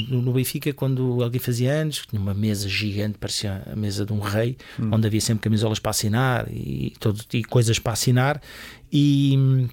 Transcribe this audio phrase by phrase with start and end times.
[0.00, 4.20] No Benfica, quando alguém fazia anos, tinha uma mesa gigante, parecia a mesa de um
[4.20, 4.90] rei, hum.
[4.92, 8.40] onde havia sempre camisolas para assinar e, todo, e coisas para assinar.
[8.92, 9.68] E,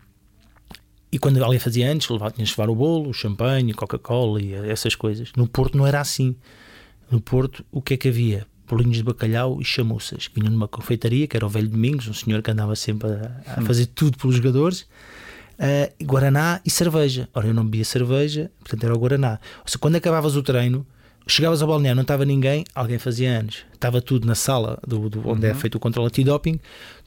[1.11, 4.53] e quando alguém fazia antes, levava, tinhas de levar o bolo, o champanhe, Coca-Cola e
[4.53, 5.31] essas coisas.
[5.35, 6.35] No Porto não era assim.
[7.11, 8.47] No Porto, o que é que havia?
[8.67, 10.29] Bolinhos de bacalhau e chamuças.
[10.33, 13.61] Vinham numa confeitaria, que era o Velho Domingos, um senhor que andava sempre a, a
[13.61, 13.65] hum.
[13.65, 14.87] fazer tudo pelos jogadores
[15.59, 17.27] uh, Guaraná e cerveja.
[17.33, 19.39] Ora, eu não bebia cerveja, portanto era o Guaraná.
[19.59, 20.85] Ou seja, quando acabavas o treino,
[21.27, 23.65] chegavas ao balneário, não estava ninguém, alguém fazia anos.
[23.73, 25.57] Estava tudo na sala do, do onde é uhum.
[25.57, 26.59] é feito o controle antidoping,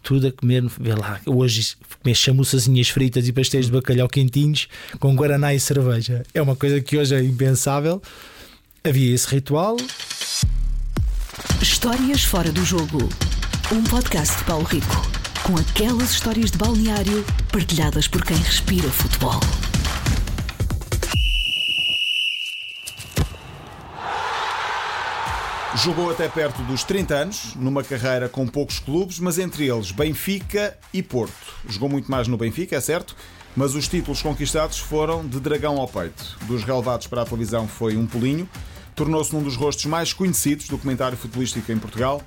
[0.02, 4.68] tudo a comer, vê lá, hoje comer chamuçazinhas fritas e pastéis de bacalhau quentinhos
[4.98, 6.22] com Guaraná e cerveja.
[6.32, 8.00] É uma coisa que hoje é impensável.
[8.84, 9.76] Havia esse ritual.
[11.60, 13.08] Histórias fora do jogo.
[13.72, 15.15] Um podcast de Paulo Rico
[15.46, 19.38] com aquelas histórias de balneário partilhadas por quem respira futebol.
[25.76, 30.76] Jogou até perto dos 30 anos, numa carreira com poucos clubes, mas entre eles Benfica
[30.92, 31.54] e Porto.
[31.68, 33.14] Jogou muito mais no Benfica, é certo,
[33.54, 36.36] mas os títulos conquistados foram de dragão ao peito.
[36.48, 38.48] Dos relevados para a televisão foi um pulinho,
[38.96, 42.20] tornou-se um dos rostos mais conhecidos do comentário futebolístico em Portugal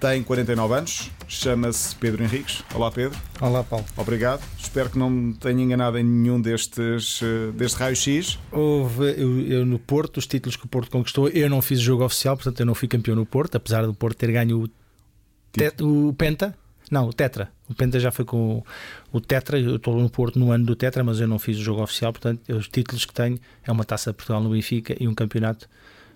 [0.00, 2.62] tem 49 anos, chama-se Pedro Henriques.
[2.74, 3.18] Olá, Pedro.
[3.40, 3.84] Olá, Paulo.
[3.96, 4.42] Obrigado.
[4.58, 8.38] Espero que não me tenha enganado em nenhum destes eh, deste raio-x.
[8.52, 11.82] Houve, eu, eu, no Porto, os títulos que o Porto conquistou, eu não fiz o
[11.82, 14.68] jogo oficial, portanto eu não fui campeão no Porto, apesar do Porto ter ganho o,
[14.68, 16.54] te, o Penta.
[16.90, 17.50] Não, o Tetra.
[17.68, 18.64] O Penta já foi com o,
[19.12, 19.58] o Tetra.
[19.58, 22.12] Eu estou no Porto no ano do Tetra, mas eu não fiz o jogo oficial.
[22.12, 25.68] Portanto, os títulos que tenho é uma taça de Portugal no Benfica e um campeonato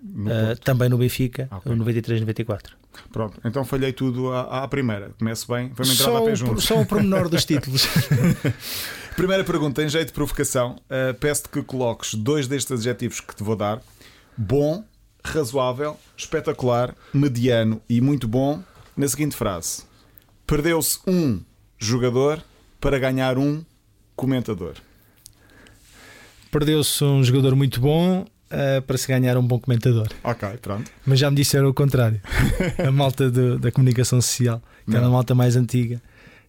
[0.02, 1.72] no uh, também no Benfica, okay.
[1.72, 2.70] 93-94.
[3.12, 5.10] Pronto, então falhei tudo à, à primeira.
[5.18, 6.64] Começo bem, vamos entrar lá pé juntos.
[6.64, 7.86] Só um pormenor dos títulos.
[9.16, 13.42] Primeira pergunta, em jeito de provocação, uh, peço-te que coloques dois destes adjetivos que te
[13.42, 13.82] vou dar:
[14.36, 14.84] bom,
[15.22, 18.62] razoável, espetacular, mediano e muito bom,
[18.96, 19.82] na seguinte frase:
[20.46, 21.40] Perdeu-se um
[21.78, 22.42] jogador
[22.80, 23.64] para ganhar um
[24.16, 24.74] comentador.
[26.50, 30.08] Perdeu-se um jogador muito bom uh, para se ganhar um bom comentador.
[30.22, 30.90] Ok, pronto.
[31.06, 32.20] Mas já me disseram o contrário.
[32.86, 36.00] a malta do, da comunicação social, que era a malta mais antiga,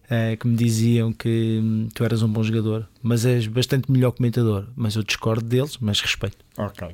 [0.06, 4.12] uh, que me diziam que hum, tu eras um bom jogador, mas és bastante melhor
[4.12, 4.66] comentador.
[4.76, 6.38] Mas eu discordo deles, mas respeito.
[6.56, 6.88] Ok.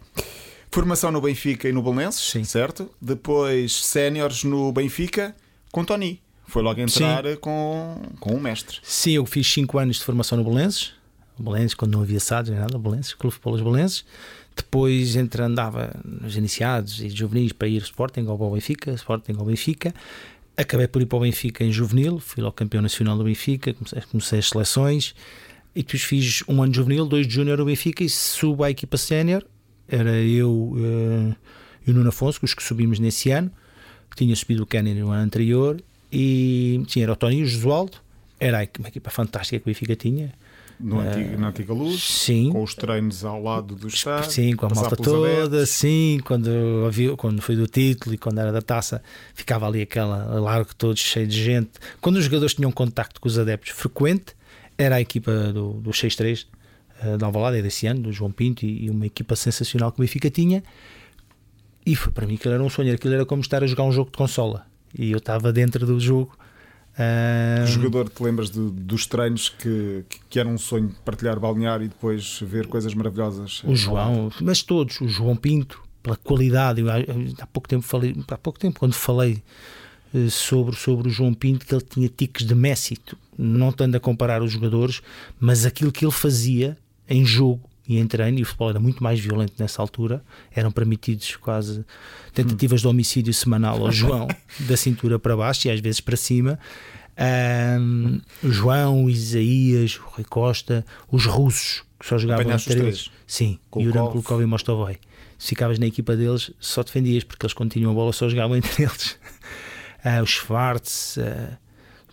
[0.70, 2.44] Formação no Benfica e no Belenenses, Sim.
[2.44, 2.90] certo?
[3.00, 5.34] Depois séniores no Benfica
[5.72, 6.20] com Tony.
[6.46, 7.36] Foi logo entrar Sim.
[7.40, 8.78] com, com um mestre.
[8.82, 10.92] Sim, eu fiz 5 anos de formação no Belenenses.
[11.38, 14.04] Belenenses, quando não havia SADs nem nada, Belenenses, Clube de Futebol Belenenses.
[14.58, 19.44] Depois entre andava nos iniciados e juvenis para ir Sporting ou ao Benfica, Sporting ao
[19.44, 19.94] Benfica.
[20.56, 24.02] Acabei por ir para o Benfica em juvenil, fui ao campeão nacional do Benfica, comecei,
[24.10, 25.14] comecei as seleções
[25.76, 28.70] e depois fiz um ano de juvenil, dois de júnior no Benfica e subo à
[28.70, 29.44] equipa sénior.
[29.86, 31.36] Era eu uh,
[31.86, 33.52] e o Nuno Afonso, os que subimos nesse ano.
[34.16, 35.80] Tinha subido o Kennedy no ano anterior
[36.10, 37.98] e tinha era o Tony e o Josualdo.
[38.40, 40.34] Era uma equipa fantástica que o Benfica tinha
[40.80, 42.50] no antigo, na antiga luz, sim.
[42.50, 45.70] com os treinos ao lado do estádio, sim, com a malta toda, adeptos.
[45.70, 46.48] sim, quando,
[46.86, 49.02] havia, quando foi do título e quando era da taça,
[49.34, 51.70] ficava ali aquela largo todo cheio de gente.
[52.00, 54.36] Quando os jogadores tinham contacto com os adeptos frequente,
[54.76, 56.46] era a equipa do, do 6-3
[57.02, 60.02] uh, da Alvalade desse ano, do João Pinto, e, e, uma equipa sensacional que o
[60.02, 60.62] Benfica tinha.
[61.84, 63.92] E foi, para mim aquilo era um sonho, aquilo era como estar a jogar um
[63.92, 64.64] jogo de consola.
[64.96, 66.37] E eu estava dentro do jogo
[66.98, 67.66] Uh...
[67.66, 72.40] Jogador, te lembras de, dos treinos que, que era um sonho partilhar balnear e depois
[72.42, 73.62] ver coisas maravilhosas?
[73.64, 76.80] O João, mas todos, o João Pinto, pela qualidade.
[76.80, 79.40] Eu, há pouco tempo falei, há pouco tempo, quando falei
[80.12, 82.98] uh, sobre, sobre o João Pinto, que ele tinha tiques de Messi,
[83.38, 85.00] não estando a comparar os jogadores,
[85.38, 86.76] mas aquilo que ele fazia
[87.08, 90.22] em jogo e em treino, e o futebol era muito mais violento nessa altura,
[90.52, 91.84] eram permitidos quase
[92.34, 94.28] tentativas de homicídio semanal ao João,
[94.68, 96.58] da cintura para baixo e às vezes para cima.
[97.80, 103.10] Um, João, Isaías, o Rui Costa, os russos que só jogavam entre eles.
[103.26, 104.98] Sim, Yuran Kulkov e Mostovoi.
[105.38, 108.82] Se ficavas na equipa deles, só defendias porque eles continuam a bola, só jogavam entre
[108.84, 109.18] eles.
[110.04, 111.56] Uh, o Schwartz, uh,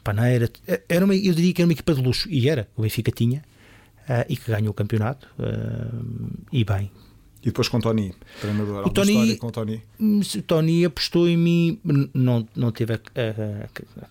[0.04, 0.50] Paneira,
[0.88, 2.68] era uma, eu diria que era uma equipa de luxo e era.
[2.75, 3.44] O Benfica tinha
[4.10, 6.92] uh, e que ganhou o campeonato uh, e bem.
[7.42, 8.12] E depois com o Tony,
[8.42, 9.84] treinador, o Tony, com o Tony?
[10.00, 11.80] Hum, Tony apostou em mim,
[12.12, 14.02] não, não teve a, a,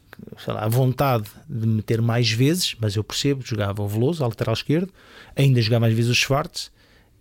[0.46, 4.30] a, lá, a, vontade de meter mais vezes, mas eu percebo, jogava o Veloso, ao
[4.30, 4.88] lateral esquerdo,
[5.34, 6.70] ainda jogava mais vezes o Schwartz,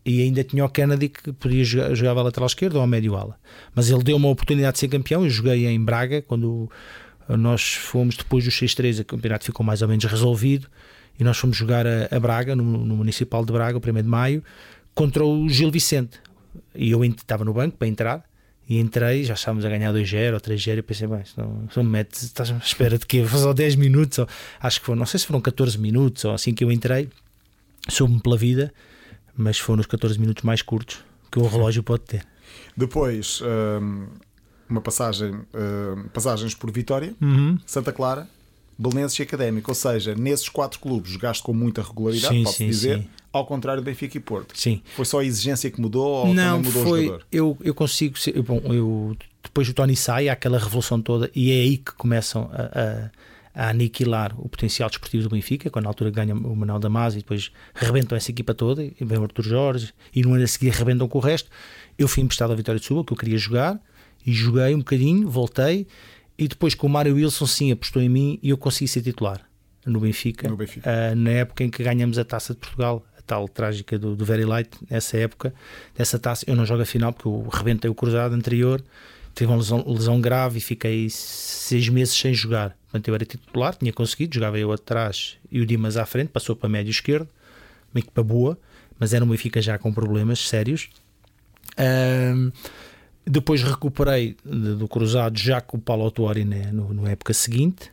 [0.06, 3.16] e ainda tinha o Kennedy que podia jogar, jogava a lateral esquerdo ou ao médio
[3.16, 3.40] ala.
[3.74, 5.24] Mas ele deu uma oportunidade de ser campeão.
[5.24, 6.70] Eu joguei em Braga quando
[7.28, 10.68] nós fomos depois dos 6-3, o campeonato ficou mais ou menos resolvido
[11.20, 14.04] e nós fomos jogar a, a Braga, no, no, Municipal de Braga, o 1 de
[14.04, 14.44] Maio,
[14.94, 16.20] contra o Gil Vicente.
[16.76, 18.24] e eu estava no banco para entrar
[18.68, 21.78] e entrei, já estávamos a ganhar 2-0 ou 3-0 e pensei, bem, se não, se
[21.78, 24.28] não me metes, estás à espera de que só 10 minutos, ou,
[24.62, 27.10] acho que foram, não sei se foram 14 minutos ou assim que eu entrei,
[27.90, 28.74] soube-me pela vida,
[29.36, 32.26] mas foram os 14 minutos mais curtos que o relógio pode ter.
[32.78, 33.42] Depois,
[33.82, 34.08] hum,
[34.70, 37.58] uma passagem, hum, passagens por Vitória, Uhum.
[37.66, 38.28] Santa Clara,
[38.78, 39.72] Belenenses e Académico.
[39.72, 43.08] Ou seja, nesses quatro clubes jogaste com muita regularidade, Sim, sim, dizer, sim.
[43.32, 44.58] ao contrário do Benfica e Porto.
[44.58, 44.82] Sim.
[44.96, 47.06] Foi só a exigência que mudou ou não, mudou o foi.
[47.06, 47.26] jogador?
[47.32, 48.18] Eu, eu consigo.
[48.18, 51.92] ser- Bom, eu, depois o Tony sai, há aquela revolução toda, e é aí que
[51.94, 53.10] começam a,
[53.56, 57.20] a, a aniquilar o potencial desportivo do Benfica, quando na altura ganha o Manuel Damasio
[57.20, 60.48] e depois rebentam essa equipa toda, e vem o Artur Jorge, e no ano a
[60.48, 61.50] seguir rebentam com o resto.
[61.98, 63.80] Eu fui emprestado à Vitória de Suba, que eu queria jogar,
[64.26, 65.86] e joguei um bocadinho, voltei,
[66.38, 69.42] e depois com o Mário Wilson, sim, apostou em mim, e eu consegui ser titular
[69.86, 70.90] no Benfica, No Benfica.
[70.90, 74.24] ah, na época em que ganhamos a taça de Portugal, a tal trágica do, do
[74.26, 75.54] Very Light, nessa época,
[75.96, 76.46] dessa taça.
[76.48, 78.82] Eu não jogo a final porque eu rebentei o cruzado anterior,
[79.36, 82.78] tive uma lesão, lesão grave e fiquei seis meses sem jogar.
[82.84, 86.56] Portanto, eu era titular, tinha conseguido, jogava eu atrás e o Dimas à frente, passou
[86.56, 87.28] para médio esquerdo,
[87.94, 88.58] uma equipa boa,
[89.00, 90.90] mas era um Benfica já com problemas sérios.
[91.78, 92.52] Ahm,
[93.26, 97.92] depois recuperei do cruzado já com o Paulo Autuori na no, na época seguinte.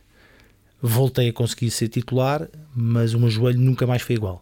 [0.81, 4.39] Voltei a conseguir ser titular, mas o meu joelho nunca mais foi igual.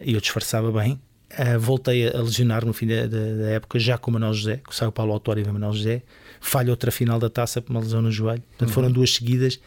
[0.00, 1.00] E eu disfarçava bem.
[1.36, 4.60] Ah, voltei a lesionar no fim da, da- da época, já com o Manuel José,
[4.68, 6.02] que saiu o Paulo Autuori e o Manuel José.
[6.40, 8.42] Falha outra final da taça por uma lesão no joelho.
[8.50, 9.58] Portanto, foram duas seguidas.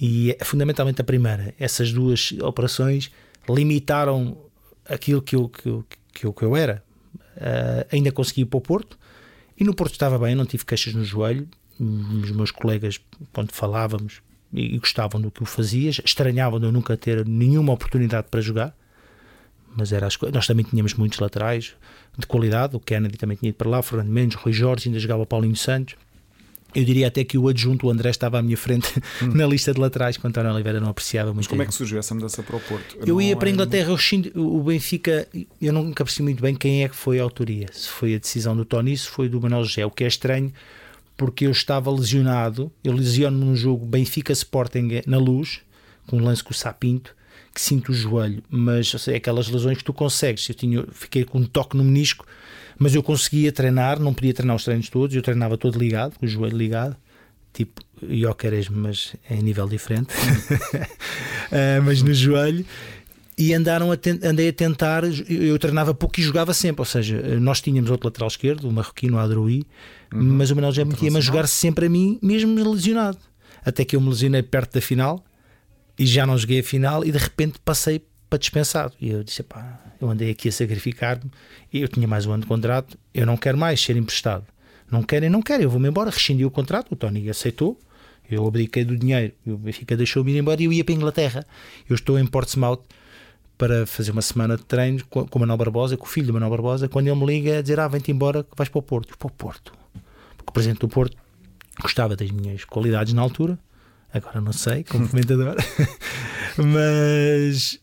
[0.00, 1.54] E é fundamentalmente a primeira.
[1.60, 3.10] Essas duas operações
[3.48, 4.36] limitaram
[4.88, 6.82] aquilo que eu, que eu, que eu, que eu era.
[7.36, 8.98] Ah, ainda consegui ir para o Porto
[9.58, 11.48] e no Porto estava bem, não tive queixas no joelho.
[11.78, 13.00] Os meus colegas,
[13.32, 14.22] quando falávamos,
[14.52, 18.76] e, gostavam do que eu fazia, estranhavam de eu nunca ter nenhuma oportunidade para jogar.
[19.76, 21.74] Mas era as nós também tínhamos muitos laterais
[22.16, 22.76] de qualidade.
[22.76, 25.26] O Kennedy também tinha ido para lá, o Fernando Mendes, Rui Jorge, ainda jogava o
[25.26, 25.96] Paulinho Santos.
[26.74, 28.88] Eu diria até que o adjunto, o André, estava à minha frente
[29.34, 31.38] na lista de laterais, que o António Oliveira não apreciava muito.
[31.38, 32.96] Mas como é que surgiu essa mudança para o Porto?
[33.00, 33.94] Eu Não ia para a Inglaterra,
[34.34, 35.28] o Benfica,
[35.60, 37.68] eu nunca percebi muito bem quem é que foi a autoria.
[37.72, 40.52] Se foi a decisão do Tony, se foi do Manuel José, o que é estranho,
[41.16, 45.60] porque eu estava lesionado, eu lesiono-me num jogo Benfica Sporting na luz,
[46.06, 47.14] com um lance com o Sapinto,
[47.54, 50.48] que sinto o joelho, mas sei, aquelas lesões que tu consegues.
[50.48, 52.26] Eu tinha, fiquei com um toque no menisco,
[52.78, 56.26] mas eu conseguia treinar, não podia treinar os treinos todos, eu treinava todo ligado, com
[56.26, 56.96] o joelho ligado,
[57.52, 60.08] tipo Jóqueres, mas em nível diferente,
[61.52, 62.64] Ah, mas no joelho.
[63.36, 67.20] E andaram a ten- andei a tentar, eu treinava pouco e jogava sempre, ou seja,
[67.40, 69.64] nós tínhamos outro lateral esquerdo, o marroquino Adroí,
[70.12, 73.18] mas o Manuel já metia-me a jogar sempre a mim, mesmo lesionado.
[73.64, 75.24] Até que eu me lesionei perto da final
[75.98, 78.92] e já não joguei a final e de repente passei para dispensado.
[79.00, 81.30] E eu disse: pá, eu andei aqui a sacrificar-me
[81.80, 84.44] eu tinha mais um ano de contrato, eu não quero mais ser emprestado.
[84.90, 86.10] Não querem, não querem, eu vou-me embora.
[86.10, 87.78] Rescindi o contrato, o Tony aceitou,
[88.30, 91.46] eu abdiquei do dinheiro, o Benfica deixou-me ir embora e eu ia para a Inglaterra.
[91.88, 92.82] Eu estou em Portsmouth
[93.58, 96.32] para fazer uma semana de treino com, com o Manuel Barbosa, com o filho do
[96.32, 98.82] Manuel Barbosa, quando ele me liga a dizer: Ah, vem-te embora que vais para o
[98.82, 99.10] Porto.
[99.10, 99.72] Eu, para o Porto.
[100.36, 101.16] Porque o presidente do Porto
[101.80, 103.58] gostava das minhas qualidades na altura,
[104.12, 105.56] agora não sei, como comentador,
[106.56, 107.80] mas.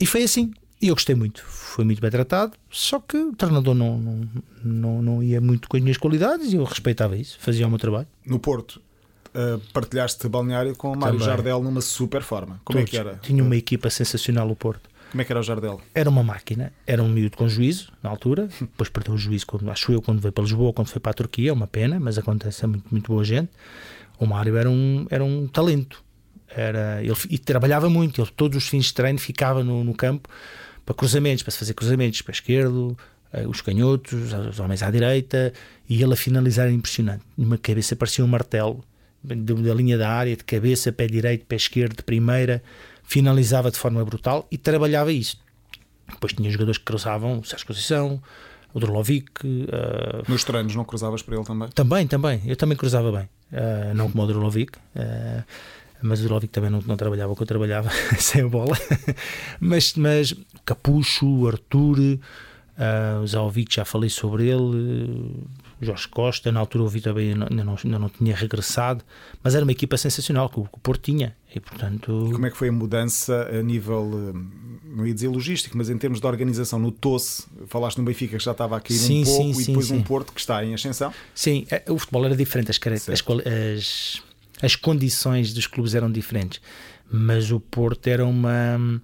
[0.00, 0.52] E foi assim.
[0.82, 1.44] E eu gostei muito.
[1.44, 4.28] Foi muito bem tratado, só que o treinador não, não,
[4.64, 7.78] não, não ia muito com as minhas qualidades e eu respeitava isso, fazia o meu
[7.78, 8.08] trabalho.
[8.26, 8.82] No Porto,
[9.28, 11.34] uh, partilhaste balneário com o Mário Também.
[11.34, 12.60] Jardel numa super forma.
[12.64, 12.90] Como é Todos.
[12.90, 13.14] que era?
[13.22, 14.90] Tinha uma equipa sensacional o Porto.
[15.12, 15.80] Como é que era o Jardel?
[15.94, 19.70] Era uma máquina, era um miúdo com juízo na altura, depois perdeu o juízo, quando,
[19.70, 22.18] acho eu, quando veio para Lisboa, quando foi para a Turquia, é uma pena, mas
[22.18, 23.50] acontece, é muito, muito boa gente.
[24.18, 26.02] O Mário era um, era um talento,
[26.48, 30.28] era, ele, e trabalhava muito, ele todos os fins de treino ficava no, no campo
[30.84, 32.96] para cruzamentos, para se fazer cruzamentos para a esquerdo,
[33.32, 35.52] eh, os canhotos, os homens à direita,
[35.88, 37.24] e ele a finalizar impressionante.
[37.36, 38.84] Numa cabeça parecia um martelo,
[39.22, 42.62] da, linha da área, de cabeça, pé direito, pé esquerdo, de primeira,
[43.04, 45.38] finalizava de forma brutal e trabalhava isso.
[46.10, 48.20] Depois tinha jogadores que cruzavam, o Sérgio Conceição,
[48.74, 51.68] o Drolovic, eh, Nos treinos não cruzavas para ele também?
[51.68, 55.42] também, também, eu também cruzava bem, Eh, não como o Drolovic, eh,
[56.02, 58.76] mas o Drolovic também não, não trabalhava o que eu trabalhava sem a bola.
[59.60, 62.18] mas, mas Capucho, Arthur,
[62.78, 65.46] eh, o Zaovic, já falei sobre ele,
[65.80, 69.04] Jorge Costa, na altura o Vitor também ainda não, ainda não tinha regressado,
[69.42, 72.30] mas era uma equipa sensacional que o, que o Porto tinha, e portanto.
[72.32, 74.38] Como é que foi a mudança a nível, eh,
[74.96, 77.44] não ia dizer logístico, mas em termos de organização no TOSE?
[77.66, 79.90] Falaste no Benfica que já estava a cair Sim, um pouco sim, e sim, depois
[79.90, 80.02] um sim.
[80.02, 81.12] Porto que está em ascensão.
[81.34, 84.22] Sim, eh, o futebol era diferente, as, as, as,
[84.62, 86.60] as condições dos clubes eram diferentes,
[87.10, 89.00] mas o Porto era uma.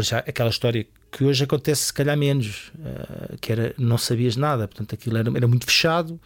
[0.00, 4.68] já, aquela história que hoje acontece se calhar menos, uh, que era não sabias nada,
[4.68, 6.20] portanto aquilo era, era muito fechado.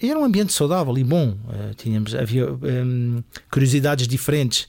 [0.00, 1.30] E era um ambiente saudável e bom.
[1.30, 4.68] Uh, tínhamos, havia um, curiosidades diferentes,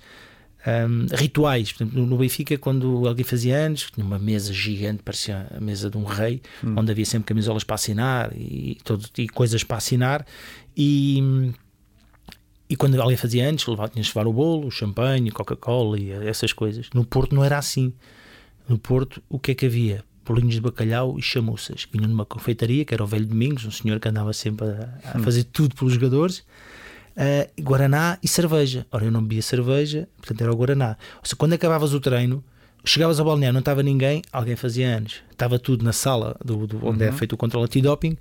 [0.65, 1.71] um, rituais.
[1.71, 5.97] Portanto, no Benfica, quando alguém fazia anos, tinha uma mesa gigante, parecia a mesa de
[5.97, 6.75] um rei, hum.
[6.77, 10.25] onde havia sempre camisolas para assinar e, todo, e coisas para assinar.
[10.77, 11.51] E,
[12.69, 16.11] e quando alguém fazia antes, levava, tinhas de levar o bolo, o champanhe, Coca-Cola e
[16.11, 16.89] essas coisas.
[16.93, 17.93] No Porto não era assim.
[18.67, 20.03] No Porto, o que é que havia?
[20.25, 21.87] Bolinhos de bacalhau e chamuças.
[21.91, 25.17] Vinham numa confeitaria, que era o Velho Domingos, um senhor que andava sempre a, a
[25.17, 25.23] hum.
[25.23, 26.39] fazer tudo pelos jogadores.
[27.15, 28.85] Uh, Guaraná e cerveja.
[28.91, 30.97] Ora, eu não bebia cerveja, portanto era o Guaraná.
[31.17, 32.43] Ou seja, quando acabavas o treino,
[32.83, 35.21] chegavas ao balneário, não estava ninguém, alguém fazia anos.
[35.31, 37.13] Estava tudo na sala do, do onde é uhum.
[37.13, 38.17] é feito o controle antidoping,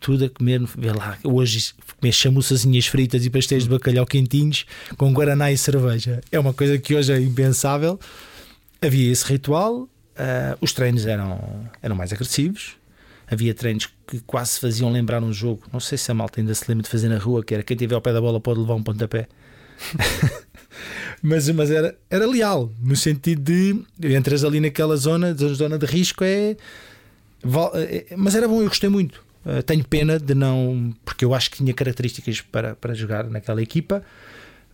[0.00, 4.64] tudo a comer, vê lá, hoje comer chamuçazinhas fritas e pastéis de bacalhau quentinhos
[4.96, 6.20] com Guaraná e cerveja.
[6.30, 7.98] É uma coisa que hoje é impensável
[8.80, 9.88] havia esse ritual, uh,
[10.60, 12.76] os treinos eram, eram mais agressivos,
[13.26, 15.62] havia treinos que quase faziam lembrar um jogo.
[15.72, 17.76] Não sei se a malta ainda se lembra de fazer na rua, que era quem
[17.76, 19.28] tiver ao pé da bola pode levar um pontapé.
[21.22, 26.24] mas mas era, era leal, no sentido de entras ali naquela zona, zona de risco
[26.24, 26.56] é,
[27.74, 28.16] é.
[28.16, 29.27] Mas era bom, eu gostei muito.
[29.48, 30.94] Uh, tenho pena de não.
[31.04, 34.02] Porque eu acho que tinha características para, para jogar naquela equipa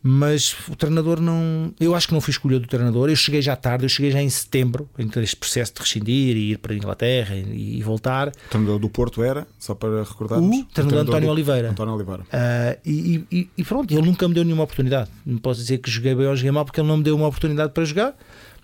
[0.07, 1.73] mas o treinador não.
[1.81, 3.09] Eu acho que não fui escolha do treinador.
[3.09, 6.51] Eu cheguei já tarde, eu cheguei já em setembro, então este processo de rescindir e
[6.51, 8.29] ir para a Inglaterra e, e voltar.
[8.29, 10.47] O treinador do Porto era, só para recordarmos?
[10.47, 11.33] O treinador, o treinador António do...
[11.33, 11.71] Oliveira.
[11.71, 12.23] António Oliveira.
[12.25, 15.09] Uh, e, e, e, pronto, ele nunca me deu nenhuma oportunidade.
[15.25, 17.27] Não posso dizer que joguei bem ou joguei mal, porque ele não me deu uma
[17.27, 18.15] oportunidade para jogar.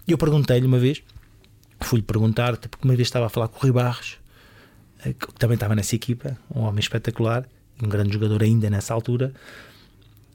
[0.06, 1.02] E eu perguntei-lhe uma vez,
[1.80, 4.19] fui-lhe perguntar, porque uma vez estava a falar com o Rui Barros, eh,
[5.02, 7.46] que também estava nessa equipa, um homem espetacular,
[7.82, 9.32] um grande jogador ainda nessa altura.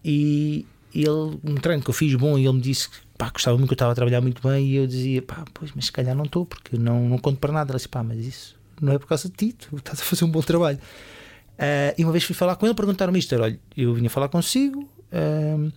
[0.03, 3.57] E, ele, um treino que eu fiz bom, e ele me disse que pá, gostava
[3.57, 5.91] muito, que eu estava a trabalhar muito bem, e eu dizia, pá, pois, mas se
[5.91, 7.71] calhar não estou, porque não, não conto para nada.
[7.71, 10.25] Ele disse, pá, mas isso não é por causa de ti, tu estás a fazer
[10.25, 10.79] um bom trabalho.
[11.55, 14.81] Uh, e uma vez fui falar com ele, perguntaram-me isto: olha, eu vinha falar consigo,
[14.81, 15.71] uh,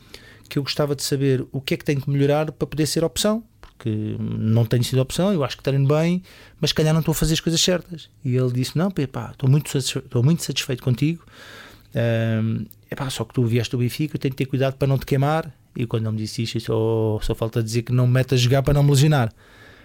[0.49, 3.05] que eu gostava de saber o que é que tenho que melhorar para poder ser
[3.05, 3.45] opção,
[3.79, 6.21] porque não tenho sido opção, eu acho que treino bem,
[6.61, 8.11] mas se calhar não estou a fazer as coisas certas.
[8.25, 11.25] E ele disse: não, pá, estou muito, satisfeito, estou muito satisfeito contigo.
[11.95, 14.99] Uh, Epá, só que tu vieste do Benfica, eu tenho que ter cuidado para não
[14.99, 15.53] te queimar.
[15.77, 18.37] E quando ele me disse isto, só, só falta dizer que não me mete a
[18.37, 19.33] jogar para não me lesionar.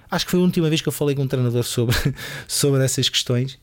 [0.09, 1.95] Acho que foi a última vez que eu falei com um treinador sobre,
[2.47, 3.59] sobre essas questões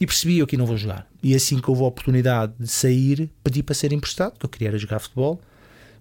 [0.00, 1.06] e percebi eu que não vou jogar.
[1.22, 4.68] E assim que houve a oportunidade de sair, pedi para ser emprestado, que eu queria
[4.68, 5.40] era jogar futebol.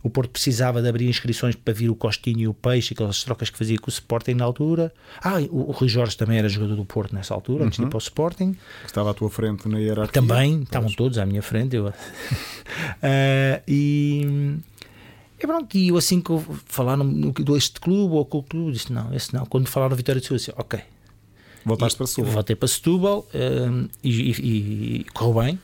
[0.07, 3.49] O Porto precisava de abrir inscrições para vir o Costinho e o Peixe, aquelas trocas
[3.49, 4.93] que fazia com o Sporting na altura.
[5.21, 7.81] Ah, o, o Rui Jorge também era jogador do Porto nessa altura, antes uhum.
[7.81, 7.89] de ir uhum.
[7.89, 8.55] para o Sporting.
[8.85, 10.21] Estava à tua frente na hierarquia.
[10.21, 11.75] Também, estavam todos à minha frente.
[11.75, 11.87] Eu...
[11.87, 11.93] uh,
[13.67, 14.55] e.
[15.39, 16.31] E pronto, e eu assim que
[16.65, 19.45] falaram no, este clube ou com o clube, disse não, esse não.
[19.45, 20.79] Quando falaram Vitória de Setúbal, disse ok.
[21.65, 22.31] Voltaste e, para Setúbal?
[22.31, 25.59] Voltei para Setúbal uh, e, e, e correu bem.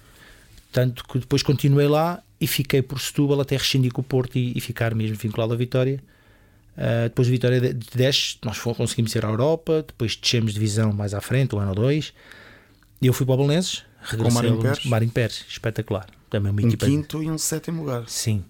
[0.69, 4.51] Tanto que depois continuei lá e fiquei por Setúbal até rescindir com o Porto e,
[4.53, 6.03] e ficar mesmo vinculado à Vitória.
[6.75, 10.91] Uh, depois de Vitória de 10, nós conseguimos ir à Europa, depois descemos de divisão
[10.91, 12.13] mais à frente, um ano ou dois.
[13.01, 14.85] E eu fui para o Belenenses, regressei com Marinho Pérez.
[14.85, 16.07] Marinho Pérez, espetacular.
[16.29, 16.85] Também uma um equipa...
[16.85, 18.03] quinto e um sétimo lugar.
[18.07, 18.43] Sim,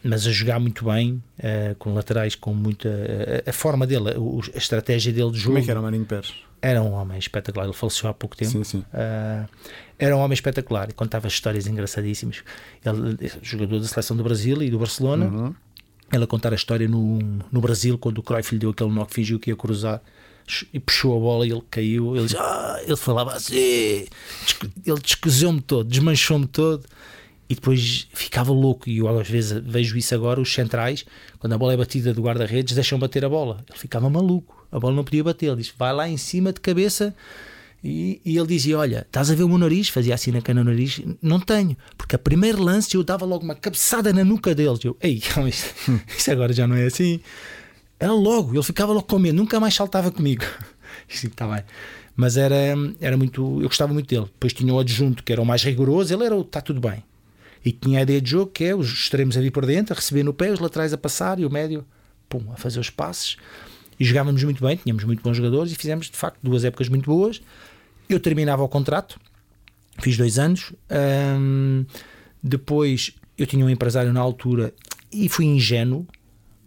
[0.00, 2.88] mas a jogar muito bem, uh, com laterais com muita.
[2.88, 5.54] Uh, a forma dele, a, a, estratégia dele de jogo.
[5.54, 6.34] Como é que era o Marinho Pérez?
[6.62, 8.52] Era um homem espetacular, ele faleceu há pouco tempo.
[8.52, 8.78] Sim, sim.
[8.78, 9.48] Uh,
[10.00, 12.42] era um homem espetacular e contava histórias engraçadíssimas.
[12.84, 15.26] Ele, jogador da seleção do Brasil e do Barcelona.
[15.26, 15.54] Uhum.
[16.10, 17.18] Ele a contar a história no,
[17.52, 20.02] no Brasil, quando o Cruyff lhe deu aquele nó que fingiu que ia cruzar
[20.72, 22.16] e puxou a bola e ele caiu.
[22.16, 24.06] Ele, ah, ele falava assim,
[24.84, 26.84] ele descozeu-me todo, desmanchou-me todo
[27.48, 28.88] e depois ficava louco.
[28.88, 31.04] E eu às vezes vejo isso agora: os centrais,
[31.38, 33.62] quando a bola é batida do guarda-redes, deixam bater a bola.
[33.68, 35.46] Ele ficava maluco, a bola não podia bater.
[35.46, 37.14] Ele disse: vai lá em cima de cabeça.
[37.82, 39.88] E, e ele dizia: Olha, estás a ver o meu nariz?
[39.88, 41.00] Fazia assim na cana no nariz.
[41.22, 44.84] Não tenho, porque a primeiro lance eu dava logo uma cabeçada na nuca deles.
[44.84, 45.74] Eu, ei, isso,
[46.08, 47.20] isso agora já não é assim.
[47.98, 50.44] Era logo, ele ficava logo com medo, nunca mais saltava comigo.
[51.08, 51.64] está bem.
[52.16, 52.56] Mas era,
[53.00, 54.26] era muito, eu gostava muito dele.
[54.26, 57.02] Depois tinha o adjunto que era o mais rigoroso, ele era o está tudo bem
[57.64, 60.22] e tinha a ideia de jogo que é os extremos ali por dentro, a receber
[60.22, 61.84] no pé, os laterais a passar e o médio
[62.28, 63.36] pum, a fazer os passes.
[63.98, 67.04] E jogávamos muito bem, tínhamos muito bons jogadores e fizemos de facto duas épocas muito
[67.04, 67.42] boas.
[68.12, 69.18] Eu terminava o contrato,
[70.00, 70.72] fiz dois anos.
[70.90, 71.84] Hum,
[72.42, 74.74] depois eu tinha um empresário na altura
[75.12, 76.06] e fui ingênuo,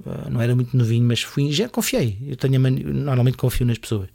[0.05, 2.17] uh, não era muito novinho, mas fui ingênuo, confiei.
[2.25, 4.09] Eu tenho normalmente confio nas pessoas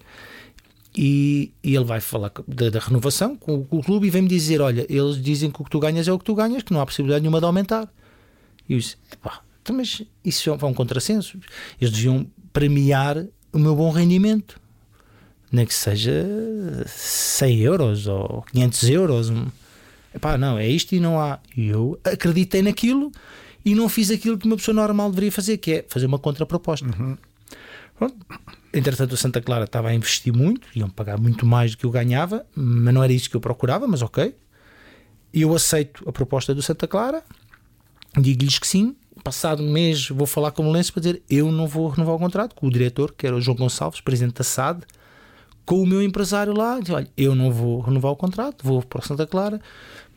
[0.96, 4.60] e, e, ele vai falar da, da renovação com, com, o clube e vem-me dizer:
[4.60, 6.80] Olha, eles dizem que o que tu ganhas é o que tu ganhas, que não
[6.80, 7.88] há possibilidade nenhuma de aumentar.
[8.68, 11.38] E eu disse: Epá, então, mas isso é um contrassenso.
[11.80, 14.60] Eles deviam premiar o meu bom rendimento.
[15.50, 16.26] Nem que seja
[16.86, 19.32] 100 euros ou 500 euros.
[20.14, 21.38] Epá, não, é isto e não há.
[21.56, 23.12] E eu acreditei naquilo
[23.64, 26.86] e não fiz aquilo que uma pessoa normal deveria fazer, que é fazer uma contraproposta.
[26.86, 27.16] Uhum.
[27.96, 28.16] Pronto.
[28.72, 31.90] Entretanto, o Santa Clara estava a investir muito, iam pagar muito mais do que eu
[31.90, 34.34] ganhava, mas não era isso que eu procurava, mas ok.
[35.32, 37.22] Eu aceito a proposta do Santa Clara,
[38.16, 38.94] digo-lhes que sim.
[39.24, 42.18] Passado um mês vou falar com o Molense para dizer eu não vou renovar o
[42.18, 44.82] contrato com o diretor, que era o João Gonçalves, presidente da SAD,
[45.68, 46.80] com o meu empresário lá.
[46.80, 49.60] Diz, olha, eu não vou renovar o contrato, vou para Santa Clara,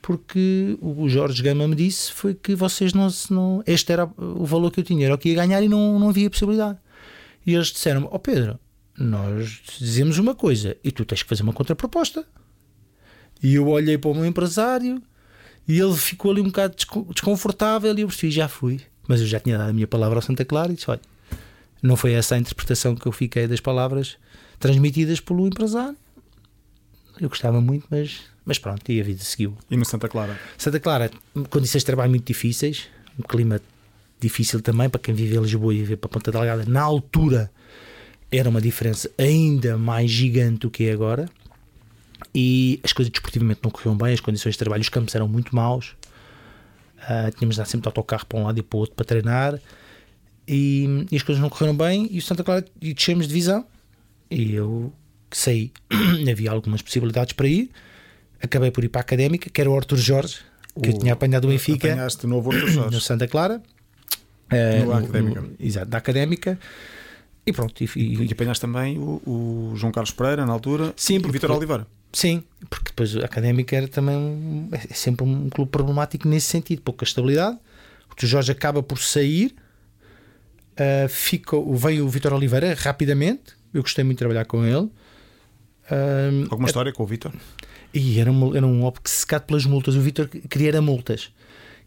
[0.01, 4.71] porque o Jorge Gama me disse foi que vocês não, não este era o valor
[4.71, 6.79] que eu tinha, era o que ia ganhar e não, não havia possibilidade.
[7.45, 8.57] E eles disseram-me: Ó oh Pedro,
[8.97, 12.25] nós dizemos uma coisa e tu tens que fazer uma contraproposta.
[13.43, 15.01] E eu olhei para o meu empresário
[15.67, 16.75] e ele ficou ali um bocado
[17.13, 18.79] desconfortável e eu percebi: já fui.
[19.05, 21.01] Mas eu já tinha dado a minha palavra ao Santa Clara e disse: olha,
[21.83, 24.17] não foi essa a interpretação que eu fiquei das palavras
[24.61, 25.97] transmitidas pelo empresário.
[27.19, 29.57] Eu gostava muito, mas, mas pronto, e a vida seguiu.
[29.69, 30.39] E no Santa Clara?
[30.57, 31.11] Santa Clara,
[31.49, 32.87] condições de trabalho muito difíceis,
[33.19, 33.59] um clima
[34.19, 36.63] difícil também para quem vive em Lisboa e vive para Ponta Delgada.
[36.65, 37.51] Na altura
[38.31, 41.27] era uma diferença ainda mais gigante do que é agora.
[42.33, 45.55] E as coisas desportivamente não corriam bem, as condições de trabalho, os campos eram muito
[45.55, 45.95] maus.
[46.99, 49.05] Uh, tínhamos de dar sempre de autocarro para um lado e para o outro para
[49.05, 49.59] treinar.
[50.47, 52.07] E, e as coisas não correram bem.
[52.11, 53.65] E o Santa Clara e descemos de divisão.
[54.31, 54.93] E eu
[55.29, 55.71] saí.
[56.31, 57.69] Havia algumas possibilidades para ir.
[58.41, 60.37] Acabei por ir para a académica, que era o Arthur Jorge,
[60.81, 61.89] que o, eu tinha apanhado o Benfica.
[61.89, 62.95] Apanhaste novo Arthur Jorge.
[62.95, 63.61] No Santa Clara.
[64.51, 65.41] Uh, no, académica.
[65.41, 66.57] No, exato, da académica.
[67.45, 67.83] E pronto.
[67.83, 71.29] E, e, e apanhaste também o, o, João Carlos Pereira na altura sim, porque, e
[71.29, 71.87] o Vitor Oliveira.
[72.13, 76.81] Sim, porque depois a académica era também um, é sempre um clube problemático nesse sentido,
[76.81, 77.57] pouca estabilidade.
[78.11, 79.55] O Jorge acaba por sair,
[80.73, 83.60] uh, fica, veio o Vitor Oliveira rapidamente.
[83.73, 84.89] Eu gostei muito de trabalhar com ele.
[85.89, 87.31] Uh, Alguma história com o Vitor?
[87.93, 89.95] E era um, era um obcecado pelas multas.
[89.95, 91.31] O Vitor queria era multas.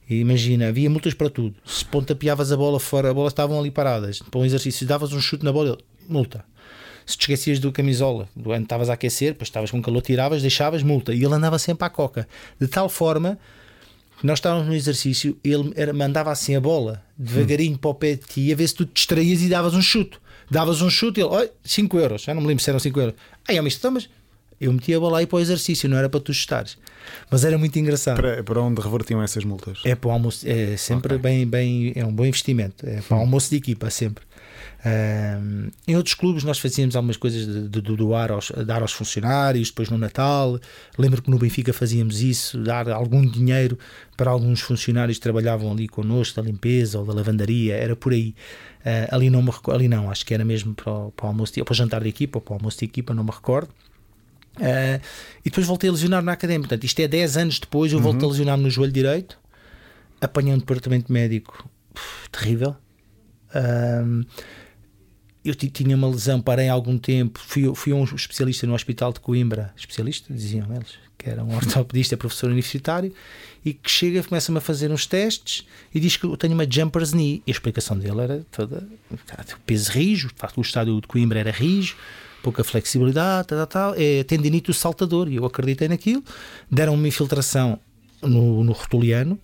[0.08, 1.54] E imagina, havia multas para tudo.
[1.64, 4.20] Se pontapeavas a bola fora, as bolas estavam ali paradas.
[4.20, 6.44] Para um exercício, davas um chute na bola, multa.
[7.06, 10.42] Se te esquecias do camisola, do ano estavas a aquecer, depois estavas com calor, tiravas,
[10.42, 11.14] deixavas, multa.
[11.14, 12.26] E ele andava sempre à coca.
[12.60, 13.38] De tal forma
[14.20, 17.78] que nós estávamos no exercício, ele mandava assim a bola, devagarinho hum.
[17.78, 20.18] para o pé de ti, a ver se tu te distraías e davas um chute.
[20.54, 22.22] Davas um chute e ele, olha, 5 euros.
[22.22, 23.14] Já não me lembro se eram 5 euros.
[23.48, 24.08] Aí, mas, então, mas
[24.60, 26.78] eu metia a bola aí para o exercício, não era para tu estares.
[27.28, 28.14] Mas era muito engraçado.
[28.14, 29.80] Para, para onde revertiam essas multas?
[29.84, 31.18] É para o almoço, é sempre okay.
[31.18, 32.88] bem, bem, é um bom investimento.
[32.88, 34.22] É para o almoço de equipa, sempre.
[34.86, 38.92] Um, em outros clubes nós fazíamos algumas coisas de, de, de doar aos, dar aos
[38.92, 40.60] funcionários, depois no Natal.
[40.98, 43.78] Lembro que no Benfica fazíamos isso, dar algum dinheiro
[44.14, 48.34] para alguns funcionários que trabalhavam ali connosco, da limpeza ou da lavandaria, era por aí.
[48.80, 51.54] Uh, ali não me ali não, acho que era mesmo para o, para o almoço,
[51.58, 53.70] ou para o jantar de equipa, ou para o almoço de equipa, não me recordo.
[54.56, 55.00] Uh,
[55.40, 56.60] e depois voltei a lesionar na academia.
[56.60, 58.18] Portanto, isto é 10 anos depois, eu uhum.
[58.22, 59.38] a lesionar-me no joelho direito,
[60.20, 61.66] apanhei um departamento médico
[61.96, 62.76] uf, terrível.
[65.44, 69.72] Eu tinha uma lesão, parei algum tempo, fui, fui um especialista no hospital de Coimbra,
[69.76, 73.12] especialista, diziam eles, que era um ortopedista, professor universitário,
[73.64, 77.12] e que chega, começa-me a fazer uns testes e diz que eu tenho uma jumper's
[77.12, 77.42] knee.
[77.46, 78.86] E a explicação dele era toda,
[79.66, 81.96] peso rijo, de facto o estádio de Coimbra era rijo,
[82.42, 85.30] pouca flexibilidade, tal, tal, é tendinite do saltador.
[85.30, 86.22] E eu acreditei naquilo.
[86.70, 87.78] Deram-me uma infiltração
[88.22, 89.38] no, no rotuliano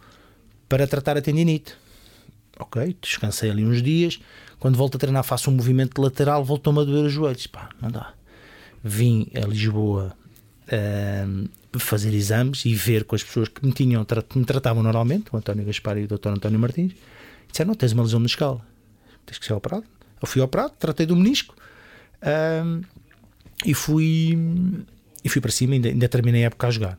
[0.68, 1.74] para tratar a tendinite.
[2.58, 4.20] Ok, descansei ali uns dias.
[4.60, 7.46] Quando volto a treinar, faço um movimento lateral, voltou-me a doer os joelhos.
[7.48, 8.12] Pá, não dá.
[8.84, 10.14] Vim a Lisboa
[10.66, 15.36] uh, fazer exames e ver com as pessoas que me, tinham, me tratavam normalmente, o
[15.36, 16.28] António Gaspar e o Dr.
[16.28, 18.70] António Martins, e disseram: Não, tens uma lesão escala
[19.30, 19.84] tens que ser operado.
[20.20, 21.54] Eu fui operado, tratei do menisco,
[22.64, 22.82] um,
[23.64, 24.38] e fui
[25.22, 26.98] e fui para cima, ainda, ainda terminei a época a jogar.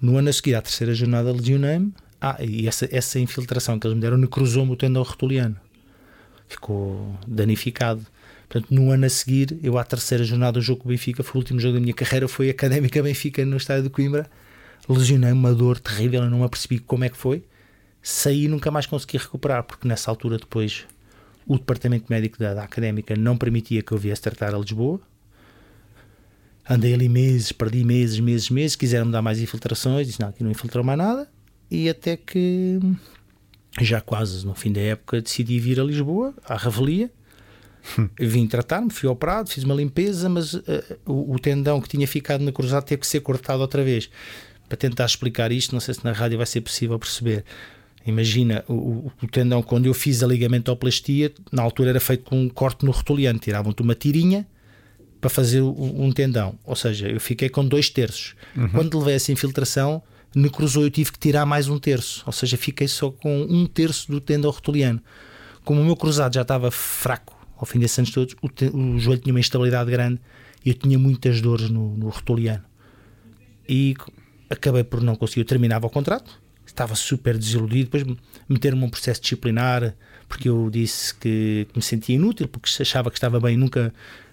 [0.00, 1.92] No ano a seguir, à terceira jornada, lesionei-me.
[2.20, 5.56] Ah, e essa, essa infiltração que eles me deram necrosou-me o tendão rotuliano.
[6.54, 8.06] Ficou danificado.
[8.48, 11.38] Portanto, no ano a seguir, eu à terceira jornada do jogo com o Benfica, foi
[11.38, 14.30] o último jogo da minha carreira, foi Académica Benfica no estádio de Coimbra.
[14.88, 17.42] Lesionei-me, uma dor terrível, eu não me apercebi como é que foi.
[18.00, 20.86] Saí e nunca mais consegui recuperar, porque nessa altura depois
[21.46, 25.00] o departamento médico da, da académica não permitia que eu viesse tratar a Lisboa.
[26.68, 28.76] Andei ali meses, perdi meses, meses, meses.
[28.76, 31.28] Quiseram-me dar mais infiltrações, disse não, aqui não infiltrou mais nada.
[31.70, 32.78] E até que,
[33.80, 37.10] já quase no fim da época, decidi vir a Lisboa, à Revelia.
[38.18, 40.62] Vim tratar-me, fui operado, fiz uma limpeza, mas uh,
[41.04, 44.08] o, o, tendão que tinha ficado na cruzada teve que ser cortado outra vez.
[44.68, 47.44] Para tentar explicar isto, não sei se na rádio vai ser possível perceber.
[48.06, 52.48] Imagina, o, o, tendão, quando eu fiz a ligamentoplastia, na altura era feito com um
[52.48, 53.38] corte no rotuliano.
[53.38, 54.46] Tiravam-te uma tirinha
[55.20, 56.58] para fazer um tendão.
[56.64, 58.34] Ou seja, eu fiquei com dois terços.
[58.54, 58.68] Uhum.
[58.68, 60.02] Quando levei essa infiltração,
[60.34, 62.22] necrosou, eu tive que tirar mais um terço.
[62.26, 65.00] Ou seja, fiquei só com um terço do tendão rotuliano.
[65.64, 69.20] Como o meu cruzado já estava fraco ao fim desses anos todos, o, o joelho
[69.20, 70.20] tinha uma instabilidade grande
[70.64, 72.12] e eu tinha muitas dores no, no.
[73.68, 73.94] E
[74.50, 75.40] acabei por não conseguir.
[75.40, 77.90] Eu terminava o contrato, estava super desiludido.
[77.90, 78.18] Depois
[78.48, 79.94] meter-me um processo disciplinar
[80.28, 83.56] porque eu disse que, que me sentia inútil, porque achava que estava bem.
[83.56, 83.92] Nunca,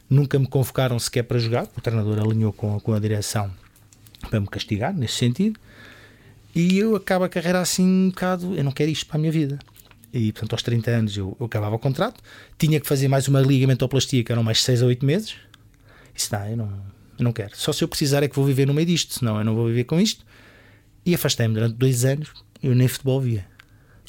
[0.10, 1.68] nunca me convocaram sequer para jogar.
[1.78, 3.52] O treinador alinhou com, com a direção
[4.30, 5.60] para me castigar nesse sentido.
[6.54, 8.56] E eu acabo a carreira assim um bocado.
[8.56, 9.60] Eu não quero isto para a minha vida.
[10.14, 12.22] E portanto, aos 30 anos eu, eu acabava o contrato,
[12.58, 15.36] tinha que fazer mais uma ligamentoplastia, que eram mais 6 a 8 meses.
[16.14, 16.66] Isso não, eu não,
[17.18, 17.52] eu não quero.
[17.56, 19.68] Só se eu precisar é que vou viver no meio disto, senão eu não vou
[19.68, 20.26] viver com isto.
[21.06, 23.46] E afastei-me durante dois anos, eu nem futebol via.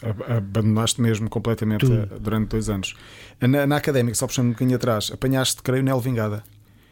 [0.02, 2.18] Abandonaste mesmo completamente Tudo.
[2.18, 2.94] durante dois anos.
[3.40, 6.42] Na, na académica, só puxando um bocadinho atrás, apanhaste, creio, Nel Vingada.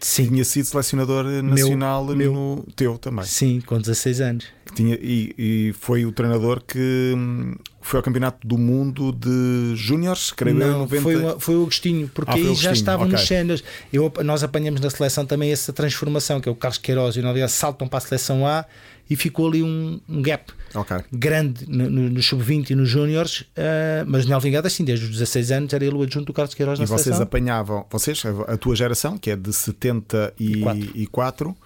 [0.01, 0.29] Sim.
[0.29, 3.25] Tinha sido selecionador nacional meu, no teu também.
[3.25, 4.47] Sim, com 16 anos.
[4.75, 10.31] Tinha, e, e foi o treinador que hum, foi ao Campeonato do Mundo de Júniores,
[10.31, 11.03] creio Não, eu, 90...
[11.03, 13.19] foi, foi o Agostinho, porque ah, aí já estavam okay.
[13.19, 13.65] nos cenas.
[13.93, 17.23] Eu, nós apanhamos na seleção também essa transformação, que é o Carlos Queiroz e o
[17.23, 18.65] Novias saltam para a seleção A
[19.11, 20.99] e ficou ali um, um gap okay.
[21.13, 25.11] grande no, no, no sub-20 e nos júniores, uh, mas Nel Vingada, assim, desde os
[25.11, 27.25] 16 anos, era ele o adjunto do Carlos Queiroz na E vocês seleção.
[27.25, 31.57] apanhavam, vocês, a tua geração, que é de 74,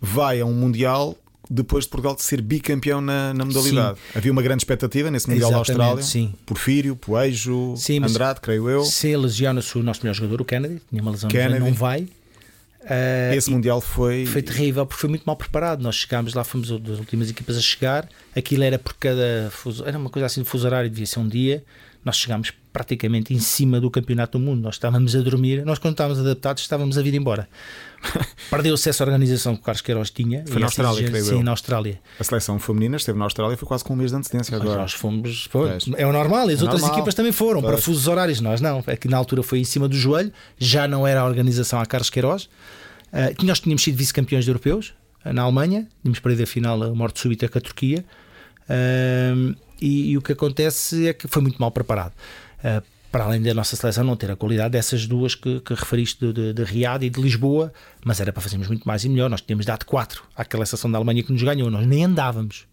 [0.00, 1.18] vai a um Mundial
[1.50, 3.98] depois de Portugal de ser bicampeão na, na modalidade.
[3.98, 4.18] Sim.
[4.18, 6.02] Havia uma grande expectativa nesse Mundial da Austrália.
[6.02, 6.34] Sim.
[6.44, 8.84] Porfírio, Poejo, sim, Andrade, creio eu.
[8.84, 10.80] Sim, lesiona-se o nosso melhor jogador, o Kennedy.
[10.90, 11.60] Tinha uma lesão, Kennedy.
[11.60, 12.06] não vai.
[12.88, 14.24] Uh, Esse Mundial foi.
[14.24, 15.82] Foi terrível porque foi muito mal preparado.
[15.82, 18.08] Nós chegámos lá, fomos das últimas equipas a chegar.
[18.34, 19.50] Aquilo era por cada.
[19.50, 21.62] Fuso, era uma coisa assim de fuso horário, devia ser um dia.
[22.04, 24.62] Nós chegámos praticamente em cima do campeonato do mundo.
[24.62, 25.64] Nós estávamos a dormir.
[25.64, 27.48] Nós, quando estávamos adaptados, estávamos a vir embora.
[28.48, 30.44] Perdeu-se essa organização que o Carlos Queiroz tinha.
[30.46, 31.42] Foi na Austrália, creio Sim, eu.
[31.42, 32.00] na Austrália.
[32.20, 34.82] A seleção feminina esteve na Austrália foi quase com um mês de antecedência agora.
[34.82, 35.48] Nós fomos.
[35.50, 36.98] Foi, é o normal, as é outras normal.
[36.98, 37.72] equipas também foram pois.
[37.72, 38.40] para fusos horários.
[38.40, 38.84] Nós não.
[38.86, 41.86] É que na altura foi em cima do joelho, já não era a organização a
[41.86, 42.44] Carlos Queiroz.
[42.44, 47.18] Uh, nós tínhamos sido vice-campeões europeus uh, na Alemanha, tínhamos perdido a final a morte
[47.18, 48.04] súbita com a Turquia.
[48.68, 52.12] Uh, e, e, o que acontece é que foi muito mal preparado.
[53.10, 56.32] Para além da nossa seleção não ter a qualidade dessas duas que, que referiste de,
[56.32, 57.72] de, de Riad e de Lisboa,
[58.04, 59.30] mas era para fazermos muito mais e melhor.
[59.30, 62.66] Nós tínhamos dado quatro àquela seleção da Alemanha que nos ganhou, nós nem andávamos.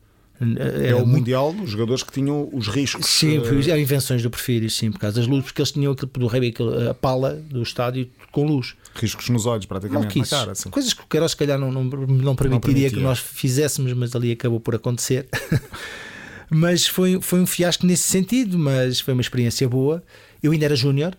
[0.82, 1.20] É o muito...
[1.20, 3.06] Mundial, os jogadores que tinham os riscos.
[3.06, 3.70] Sim, uh...
[3.70, 6.54] eram invenções do Perfírio, sim, por causa das luzes, porque eles tinham aquilo do rei,
[6.90, 8.76] a pala do estádio com luz.
[8.94, 10.52] Riscos nos olhos, praticamente, na cara.
[10.52, 10.70] Assim.
[10.70, 14.14] Coisas que o Queiroz, se calhar, não, não, não, permitiria não que nós fizéssemos, mas
[14.14, 15.28] ali acabou por acontecer.
[16.50, 20.04] mas foi, foi um fiasco nesse sentido, mas foi uma experiência boa.
[20.42, 21.16] Eu ainda era júnior,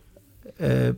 [0.60, 0.96] uh,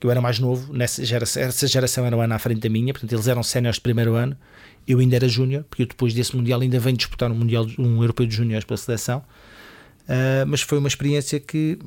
[0.00, 2.92] eu era mais novo, nessa geração, essa geração era um ano à frente da minha,
[2.92, 4.36] portanto eles eram séniores de primeiro ano
[4.88, 8.02] eu ainda era júnior, porque eu depois desse Mundial ainda venho disputar um, mundial, um
[8.02, 9.18] Europeu de Júniores pela seleção.
[10.08, 11.78] Uh, mas foi uma experiência que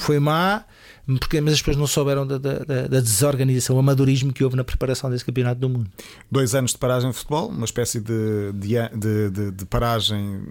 [0.00, 0.64] foi má,
[1.06, 4.64] porque, mas as pessoas não souberam da, da, da, desorganização, o amadorismo que houve na
[4.64, 5.90] preparação desse campeonato do mundo.
[6.30, 10.42] Dois anos de paragem de futebol, uma espécie de, de, de, de paragem,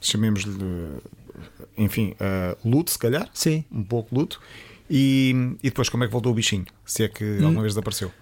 [0.00, 0.52] chamemos-lhe,
[1.78, 3.28] enfim, uh, luto, se calhar.
[3.32, 3.64] Sim.
[3.72, 4.40] Um pouco luto.
[4.90, 6.66] E, e depois, como é que voltou o bichinho?
[6.84, 7.62] Se é que alguma hum.
[7.62, 8.12] vez apareceu?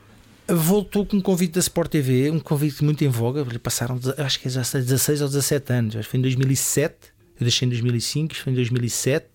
[0.49, 3.45] voltou com um convite da Sport TV, um convite muito em voga.
[3.59, 5.97] Passaram, acho que é 16 ou 17 anos.
[5.97, 6.95] Acho que foi em 2007.
[7.40, 9.27] Eu deixei em 2005, isto foi em 2007.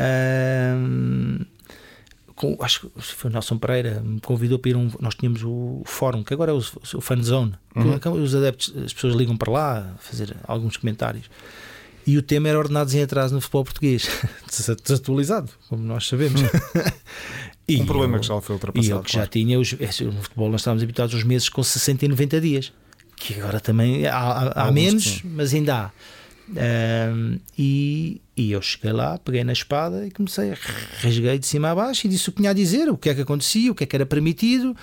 [0.00, 1.38] Um,
[2.34, 4.90] com, acho que foi o Nelson Pereira me convidou para ir um.
[4.98, 7.52] Nós tínhamos o fórum, que agora é o, o Fan Zone.
[7.76, 8.22] Uhum.
[8.22, 11.28] Os adeptos, as pessoas ligam para lá fazer alguns comentários.
[12.06, 14.08] E o tema era ordenados em atraso no futebol português,
[14.84, 16.40] desatualizado, como nós sabemos.
[17.78, 18.84] Um problema eu, que já foi ultrapassado.
[18.84, 19.26] E eu que claro.
[19.26, 22.40] já tinha, os, é, no futebol nós estávamos habituados aos meses com 60 e 90
[22.40, 22.72] dias,
[23.16, 25.90] que agora também há, há, há menos, mas ainda há.
[26.50, 30.52] Um, e, e, eu cheguei lá, peguei na espada e comecei,
[31.02, 33.14] rasguei de cima a baixo e disse o que tinha a dizer, o que é
[33.14, 34.74] que acontecia, o que é que era permitido,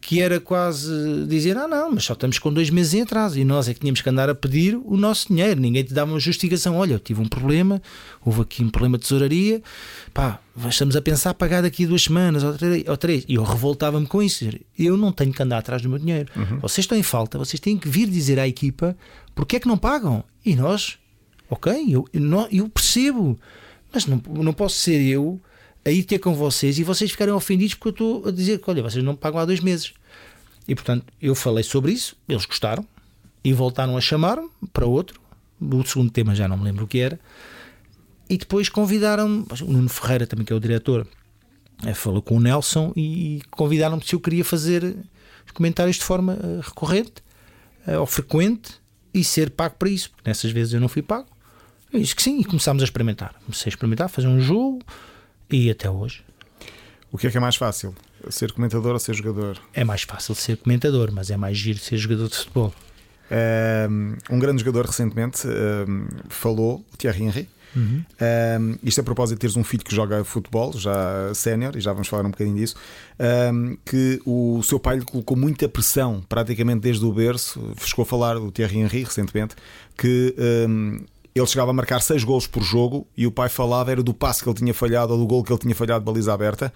[0.00, 3.44] que era quase dizer: ah, não, mas só estamos com dois meses em atraso e
[3.44, 5.60] nós é que tínhamos que andar a pedir o nosso dinheiro.
[5.60, 6.76] Ninguém te dava uma justificação.
[6.76, 7.82] Olha, eu tive um problema,
[8.24, 9.62] houve aqui um problema de tesouraria,
[10.14, 13.24] pá, estamos a pensar pagar daqui duas semanas ou três.
[13.28, 14.48] E eu revoltava-me com isso.
[14.78, 16.30] Eu não tenho que andar atrás do meu dinheiro.
[16.36, 16.60] Uhum.
[16.60, 18.96] Vocês estão em falta, vocês têm que vir dizer à equipa
[19.34, 20.24] porque é que não pagam.
[20.44, 20.98] E nós,
[21.50, 23.38] ok, eu, eu, eu percebo,
[23.92, 25.40] mas não, não posso ser eu
[25.84, 28.70] a ir ter com vocês e vocês ficarem ofendidos porque eu estou a dizer que,
[28.70, 29.94] olha, vocês não pagam há dois meses.
[30.66, 32.84] E portanto, eu falei sobre isso, eles gostaram
[33.42, 35.20] e voltaram a chamar-me para outro.
[35.60, 37.18] O segundo tema já não me lembro o que era.
[38.28, 41.06] E depois convidaram o Nuno Ferreira, também que é o diretor,
[41.84, 44.94] eh, falou com o Nelson e convidaram-me se eu queria fazer
[45.54, 47.22] comentários de forma uh, recorrente
[47.86, 48.74] uh, ou frequente
[49.12, 51.26] e ser pago para isso, porque nessas vezes eu não fui pago.
[51.92, 53.34] Eu disse que sim, e começámos a experimentar.
[53.44, 54.80] Comecei a experimentar, fazer um jogo
[55.50, 56.22] e até hoje.
[57.10, 57.94] O que é que é mais fácil?
[58.28, 59.58] Ser comentador ou ser jogador?
[59.72, 62.74] É mais fácil ser comentador, mas é mais giro ser jogador de futebol.
[64.30, 65.42] Um grande jogador recentemente
[66.28, 67.48] falou, o Thierry Henry.
[67.76, 68.02] Uhum.
[68.60, 71.80] Um, isto é a propósito de teres um filho que joga futebol, já sénior, e
[71.80, 72.74] já vamos falar um bocadinho disso.
[73.52, 77.74] Um, que o seu pai lhe colocou muita pressão, praticamente desde o berço.
[77.84, 79.54] Chegou a falar do Thierry Henry recentemente,
[79.96, 80.34] que
[80.68, 81.00] um,
[81.38, 84.42] ele chegava a marcar 6 gols por jogo e o pai falava era do passe
[84.42, 86.72] que ele tinha falhado ou do gol que ele tinha falhado de baliza aberta.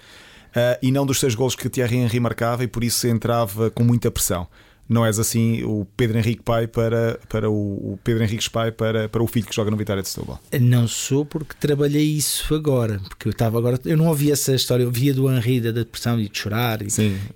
[0.51, 3.83] Uh, e não dos 6 gols que Thierry Henry marcava, e por isso entrava com
[3.83, 4.47] muita pressão
[4.89, 9.23] não és assim o Pedro Henrique pai para, para o, Pedro Henriques pai para, para
[9.23, 10.41] o filho que joga no Vitória de Setúbal?
[10.61, 14.83] Não sou porque trabalhei isso agora, porque eu estava agora, eu não ouvi essa história,
[14.83, 16.89] eu via do Henri da depressão e de chorar e,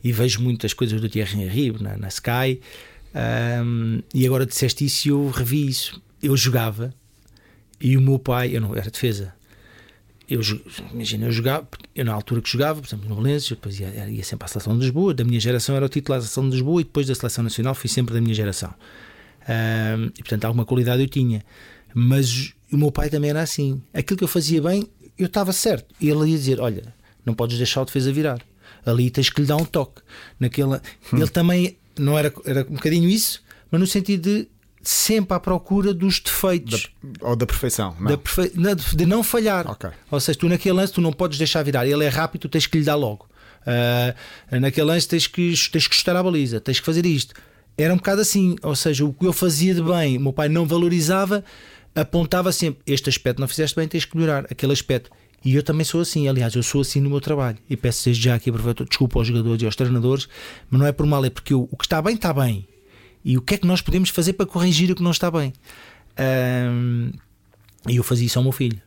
[0.03, 2.61] e, vejo muitas coisas do Thierry Henry na, na Sky
[3.65, 6.01] um, e agora disseste isso e eu revi isso.
[6.23, 6.93] Eu jogava
[7.81, 9.35] e o meu pai, eu não era defesa,
[10.29, 10.41] eu
[10.93, 14.25] imagina, eu jogava, eu na altura que jogava, por exemplo, no Valência, depois ia, ia,
[14.25, 16.81] sempre à seleção de Lisboa, da minha geração era o titular da seleção de Lisboa
[16.81, 18.75] e depois da seleção nacional fui sempre da minha geração.
[20.15, 21.45] E portanto, alguma qualidade eu tinha.
[21.95, 23.81] Mas o meu pai também era assim.
[23.95, 25.95] Aquilo que eu fazia bem, eu estava certo.
[26.01, 26.93] E ele ia dizer: Olha,
[27.25, 28.41] não podes deixar o defesa virar.
[28.85, 30.03] Ali tens que lhe dar um toque.
[30.39, 30.83] Naquela...
[31.13, 31.19] Hum.
[31.19, 34.49] Ele também não era, era um bocadinho isso, mas no sentido de
[34.89, 36.91] sempre à procura dos defeitos.
[37.03, 37.97] Da, ou da perfeição.
[37.99, 38.11] Não.
[38.11, 38.53] Da perfe...
[38.95, 39.71] de não falhar.
[39.71, 39.91] Okay.
[40.11, 41.87] Ou seja, tu naquele lance tu não podes deixar virar.
[41.87, 43.27] Ele é rápido, tu tens que lhe dar logo.
[43.63, 47.35] Uh, naquele lance tens que, tens que estar à baliza, tens que fazer isto.
[47.77, 48.57] Era um bocado assim.
[48.63, 51.45] Ou seja, o que eu fazia de bem, o meu pai não valorizava,
[51.95, 54.47] apontava sempre: este aspecto não fizeste bem, tens que melhorar.
[54.51, 55.11] Aquele aspecto.
[55.45, 57.59] E eu também sou assim, aliás, eu sou assim no meu trabalho.
[57.69, 58.51] E peço desde já aqui,
[58.89, 60.29] desculpa aos jogadores e aos treinadores,
[60.69, 62.67] mas não é por mal, é porque eu, o que está bem, está bem
[63.27, 65.53] e o que é que nós podemos fazer para corrigir o que não está bem.
[67.89, 68.81] E eu fazia isso ao meu filho.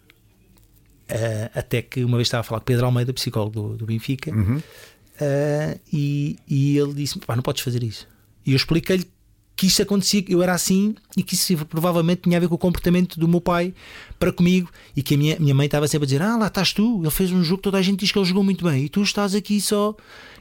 [1.09, 4.31] Uh, até que uma vez estava a falar com Pedro Almeida, psicólogo do, do Benfica,
[4.31, 4.57] uhum.
[4.57, 8.07] uh, e, e, ele disse: não podes fazer isso.
[8.45, 9.07] E eu expliquei-lhe
[9.55, 12.59] que isso acontecia, eu era assim e que isso provavelmente tinha a ver com o
[12.59, 13.73] comportamento do meu pai
[14.19, 16.73] para comigo e que a minha, minha mãe estava sempre a dizer: Ah, lá estás
[16.73, 18.89] tu, ele fez um jogo, toda a gente diz que ele jogou muito bem e
[18.89, 19.95] tu estás aqui só.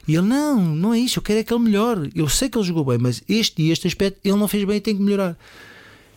[0.09, 2.09] E ele: Não, não é isso, eu quero é que ele melhore.
[2.15, 4.77] Eu sei que ele jogou bem, mas este e este aspecto ele não fez bem
[4.77, 5.37] e tem que melhorar.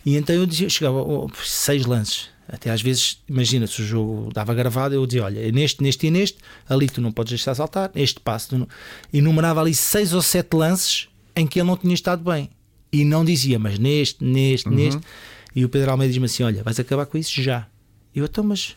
[0.04, 2.30] E então eu dizia, chegava oh, seis lances.
[2.48, 6.10] Até às vezes, imagina se o jogo dava gravado, eu dizia: Olha, neste, neste e
[6.10, 8.56] neste, ali tu não podes deixar saltar, este passo.
[8.56, 8.66] Não...
[9.12, 12.48] E numerava ali seis ou sete lances em que ele não tinha estado bem
[12.90, 14.74] e não dizia, mas neste, neste, uhum.
[14.74, 15.02] neste.
[15.54, 17.66] E o Pedro Almeida diz-me assim: Olha, vais acabar com isso já.
[18.14, 18.74] E eu, então, mas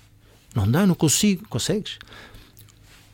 [0.54, 1.48] não dá, não consigo.
[1.48, 2.00] Consegues?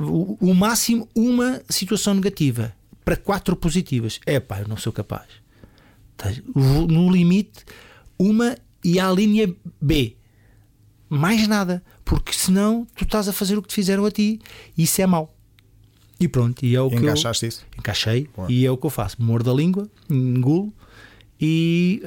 [0.04, 4.20] O, o máximo, uma situação negativa para quatro positivas.
[4.26, 5.28] É pá, eu não sou capaz.
[6.56, 7.66] No limite,
[8.18, 10.16] uma e a linha B.
[11.10, 11.84] Mais nada.
[12.06, 14.40] Porque senão tu estás a fazer o que te fizeram a ti.
[14.78, 15.34] E isso é mau.
[16.20, 17.66] E pronto, e é o e que encaixaste eu, isso?
[17.78, 19.20] Encaixei e é o que eu faço.
[19.20, 20.72] Mordo a língua, engulo
[21.42, 22.04] e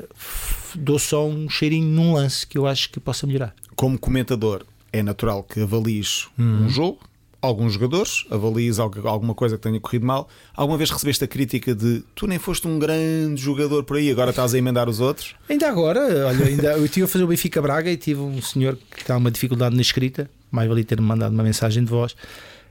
[0.77, 3.53] dou só um cheirinho num lance que eu acho que possa melhorar.
[3.75, 6.67] Como comentador, é natural que avalies hum.
[6.67, 7.01] um jogo,
[7.45, 10.29] alguns jogadores, avalies alguma coisa que tenha corrido mal.
[10.55, 14.31] Alguma vez recebeste a crítica de tu nem foste um grande jogador por aí, agora
[14.31, 15.35] estás a emendar os outros?
[15.49, 18.77] Ainda agora, olha, ainda, eu estive a fazer o Benfica Braga e tive um senhor
[18.91, 22.17] que está uma dificuldade na escrita, mais valia ter-me mandado uma mensagem de voz,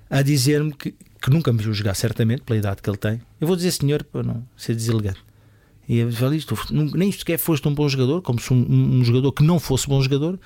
[0.10, 3.22] a dizer-me que, que nunca me viu jogar, certamente, pela idade que ele tem.
[3.40, 5.20] Eu vou dizer senhor para não ser deselegante.
[5.88, 9.32] E eu falei isto, nem sequer foste um bom jogador, como se um, um, jogador
[9.34, 10.40] que não fosse bom jogador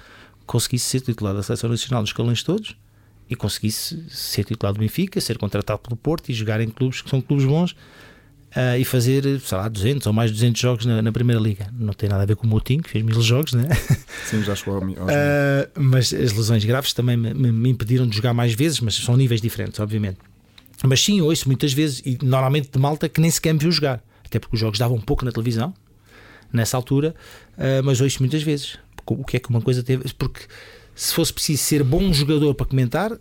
[0.47, 2.75] conseguisse ser titular da seleção nacional dos escalões todos
[3.29, 7.09] e conseguisse ser titular do Benfica, ser contratado pelo Porto e jogar em clubes que
[7.09, 11.11] são clubes bons uh, e fazer, sei lá, 200 ou mais 200 jogos na, na,
[11.11, 11.67] Primeira Liga.
[11.77, 13.67] Não tem nada a ver com o Moutinho, que fez mil jogos, né?
[14.25, 18.15] Sim, já chegou ao, ao uh, Mas as lesões graves também me, me, impediram de
[18.15, 20.17] jogar mais vezes, mas são níveis diferentes, obviamente.
[20.83, 24.03] Mas sim, ouço muitas vezes, e normalmente de malta que nem sequer me viu jogar
[24.27, 25.73] até porque os jogos davam um pouco na televisão
[26.51, 27.15] nessa altura,
[27.57, 30.13] uh, mas ouço muitas vezes o que é que uma coisa teve.
[30.13, 30.41] Porque
[30.97, 33.11] se fosse preciso ser bom jogador para comentar,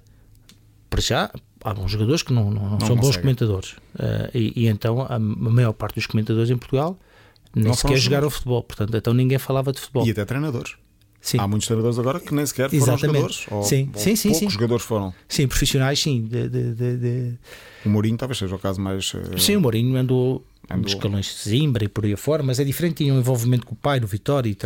[0.89, 1.31] para já
[1.63, 3.73] há bons jogadores que não, não, não, não são bons comentadores.
[3.95, 6.99] Uh, e, e, então a, maior parte dos comentadores em Portugal
[7.55, 10.07] nem sequer jogaram futebol, portanto, então ninguém falava de futebol.
[10.07, 10.75] E até treinadores.
[11.21, 11.39] Sim.
[11.39, 13.13] Há muitos treinadores agora que nem sequer foram Exatamente.
[13.13, 13.47] jogadores.
[13.51, 14.51] Ou, sim, ou sim, sim, poucos sim.
[14.51, 15.15] jogadores foram.
[15.29, 16.23] Sim, profissionais, sim.
[16.23, 17.39] De, de, de,
[17.85, 19.13] o Mourinho talvez seja o caso mais.
[19.13, 19.39] Uh...
[19.39, 20.83] Sim, o Mourinho andou Andou.
[20.83, 23.75] nos escalões de Zimbra e por aí afora, mas é diferente, tinha um envolvimento com
[23.75, 24.51] o pai no Vitória.
[24.51, 24.57] E,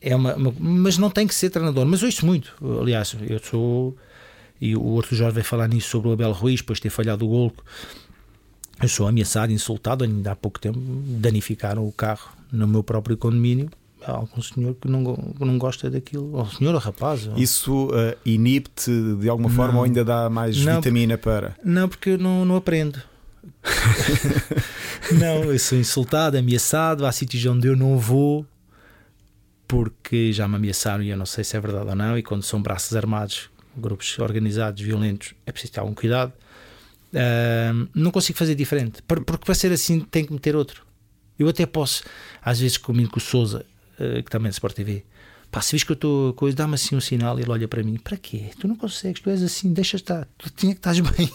[0.00, 1.84] é uma, uma, mas não tem que ser treinador.
[1.86, 3.96] Mas ouço muito, aliás, eu sou.
[4.60, 7.24] e o outro Jorge vai falar nisso sobre o Abel Ruiz, depois de ter falhado
[7.24, 7.52] o gol.
[8.80, 13.68] Eu sou ameaçado, insultado, ainda há pouco tempo danificaram o carro no meu próprio condomínio.
[14.04, 17.26] Há algum senhor que não, que não gosta daquilo, ou senhor ou rapaz.
[17.26, 17.36] Ou...
[17.36, 19.78] Isso uh, inibe-te de alguma forma Não.
[19.80, 20.76] ou ainda dá mais Não.
[20.76, 21.56] vitamina para?
[21.64, 23.02] Não, porque eu não, não aprendo.
[25.10, 27.04] não, eu sou insultado, ameaçado.
[27.04, 28.46] Há sítios onde eu não vou
[29.68, 32.16] porque já me ameaçaram e eu não sei se é verdade ou não.
[32.18, 36.32] E quando são braços armados, grupos organizados, violentos, é preciso ter algum cuidado.
[37.14, 40.84] Ahm, não consigo fazer diferente, Por- porque para ser assim tem que meter outro.
[41.38, 42.02] Eu até posso,
[42.42, 43.64] às vezes comigo com o Souza,
[43.98, 45.04] eh, que também é de Sport TV,
[45.50, 47.82] pá, se vês que eu estou coisa, dá-me assim um sinal e ele olha para
[47.82, 48.50] mim: para quê?
[48.58, 51.30] Tu não consegues, tu és assim, deixa estar, tu tinha que estás bem.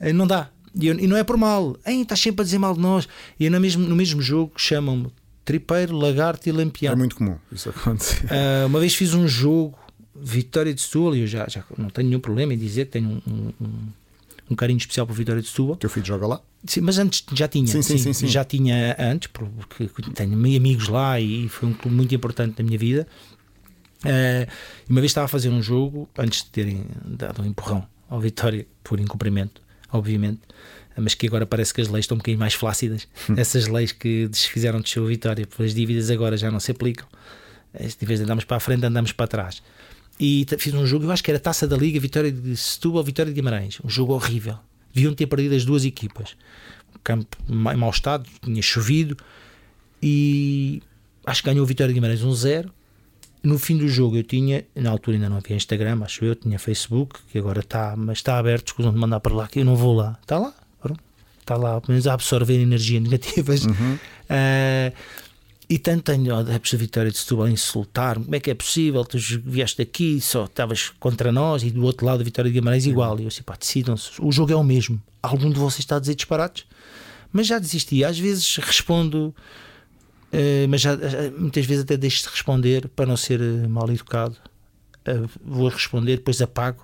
[0.00, 0.48] Eh, Não dá.
[0.74, 1.76] E, eu- e não é por mal.
[1.86, 3.06] Ei, estás sempre a dizer mal de nós.
[3.38, 5.12] E eu no mesmo, no mesmo jogo chamam-me
[5.44, 6.92] tripeiro, lagarto e lampião.
[6.92, 8.26] É muito comum isso acontecer.
[8.30, 9.78] Ah, uma vez fiz um jogo,
[10.14, 13.22] Vitória de Setúbal, e eu já, já não tenho nenhum problema em dizer que tenho
[13.26, 13.88] um, um,
[14.50, 15.76] um- carinho especial por Vitória de Setúbal.
[15.76, 16.40] Teu filho joga lá?
[16.66, 17.66] Sim, mas antes já tinha.
[17.66, 18.26] Sim, sim, sim, sim.
[18.28, 22.64] Já tinha antes, porque tenho meio amigos lá e foi um clube muito importante na
[22.64, 23.06] minha vida.
[24.04, 24.46] Eh,
[24.88, 28.66] uma vez estava a fazer um jogo antes de terem dado um empurrão ao Vitória
[28.84, 30.40] por incumprimento, obviamente,
[30.96, 33.06] mas que agora parece que as leis estão um bocadinho mais flácidas.
[33.28, 33.34] Hum.
[33.36, 37.06] Essas leis que des- fizeram descer o Vitória pelas dívidas agora já não se aplicam.
[37.74, 39.62] Eh, Em vez de andarmos para a frente, andamos para trás.
[40.20, 43.32] E fiz um jogo, eu acho que era Taça da Liga, Vitória de Setúbal, Vitória
[43.32, 43.78] de Guimarães.
[43.84, 44.58] Um jogo horrível.
[44.94, 46.36] Deviam ter perdido as duas equipas.
[46.94, 49.16] O campo em mau estado, tinha chovido
[50.02, 50.82] e
[51.26, 52.70] acho que ganhou o Vitória de Guimarães 1-0.
[53.42, 56.58] No fim do jogo eu tinha, na altura ainda não havia Instagram, acho eu, tinha
[56.58, 59.74] Facebook, que agora está, mas está aberto, escusam de mandar para lá, que eu não
[59.74, 60.16] vou lá.
[60.22, 60.54] Está lá.
[61.42, 63.66] Está lá, pelo menos a absorver energia negativas.
[64.30, 64.92] Ah,
[65.68, 69.04] e tanto tenho adeptos da Vitória de Setúbal a insultar-me, como é que é possível,
[69.04, 72.84] tu vieste aqui, só estavas contra nós e do outro lado a Vitória de Guimarães
[72.86, 73.18] igual.
[73.18, 75.00] E eu assim, pá, decidam-se, o jogo é o mesmo.
[75.22, 76.64] Algum de vocês está a dizer disparates?
[77.32, 79.34] Mas já desisti, às vezes respondo,
[80.30, 83.88] eh, mas já, já- muitas vezes até deixo de responder para não ser eh, mal
[83.90, 84.36] educado.
[85.06, 86.82] Eh, vou responder, depois apago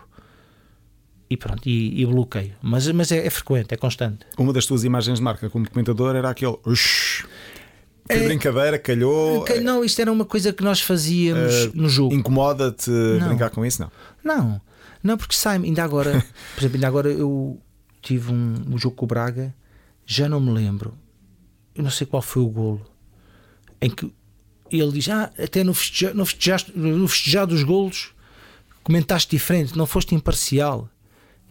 [1.30, 2.54] e pronto, e, e bloqueio.
[2.62, 4.20] Mas, mas é, é frequente, é constante.
[4.36, 6.56] Uma das tuas imagens de marca como comentador era aquele.
[6.64, 7.26] Ush,
[8.08, 9.40] que É- brincadeira, calhou.
[9.40, 12.14] Ok, não, isto era uma coisa que nós fazíamos Eh, no jogo.
[12.14, 12.90] Incomoda-te
[13.26, 13.82] brincar com isso?
[13.82, 13.90] Não.
[14.24, 14.60] Não,
[15.02, 16.12] não, porque sai ainda agora,
[16.54, 17.60] por exemplo, ainda agora eu
[18.00, 19.54] tive um, um jogo com o Braga,
[20.06, 20.94] já não me lembro,
[21.74, 22.80] eu não sei qual foi o golo,
[23.80, 24.10] em que
[24.70, 28.14] ele diz: Ah, até no festejar, no festejar, no festejar dos golos
[28.82, 30.88] comentaste diferente, não foste imparcial.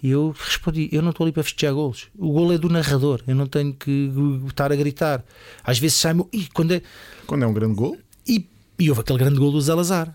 [0.01, 2.07] E eu respondi: Eu não estou ali para festejar golos.
[2.17, 4.11] O golo é do narrador, eu não tenho que
[4.47, 5.23] estar a gritar.
[5.63, 6.25] Às vezes sai-me.
[6.31, 6.81] "Ih, Quando é,
[7.25, 10.13] Quando é um grande gol, e, e houve aquele grande gol do Salazar.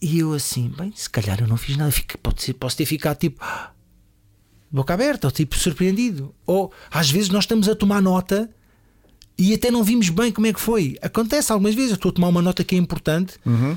[0.00, 1.90] E eu assim, bem, se calhar eu não fiz nada.
[1.90, 3.42] Fico, pode posso ter ficado tipo
[4.70, 6.34] boca aberta, ou tipo surpreendido.
[6.46, 8.48] Ou às vezes nós estamos a tomar nota
[9.38, 10.96] e até não vimos bem como é que foi.
[11.02, 13.34] Acontece algumas vezes, eu estou a tomar uma nota que é importante.
[13.46, 13.76] hum,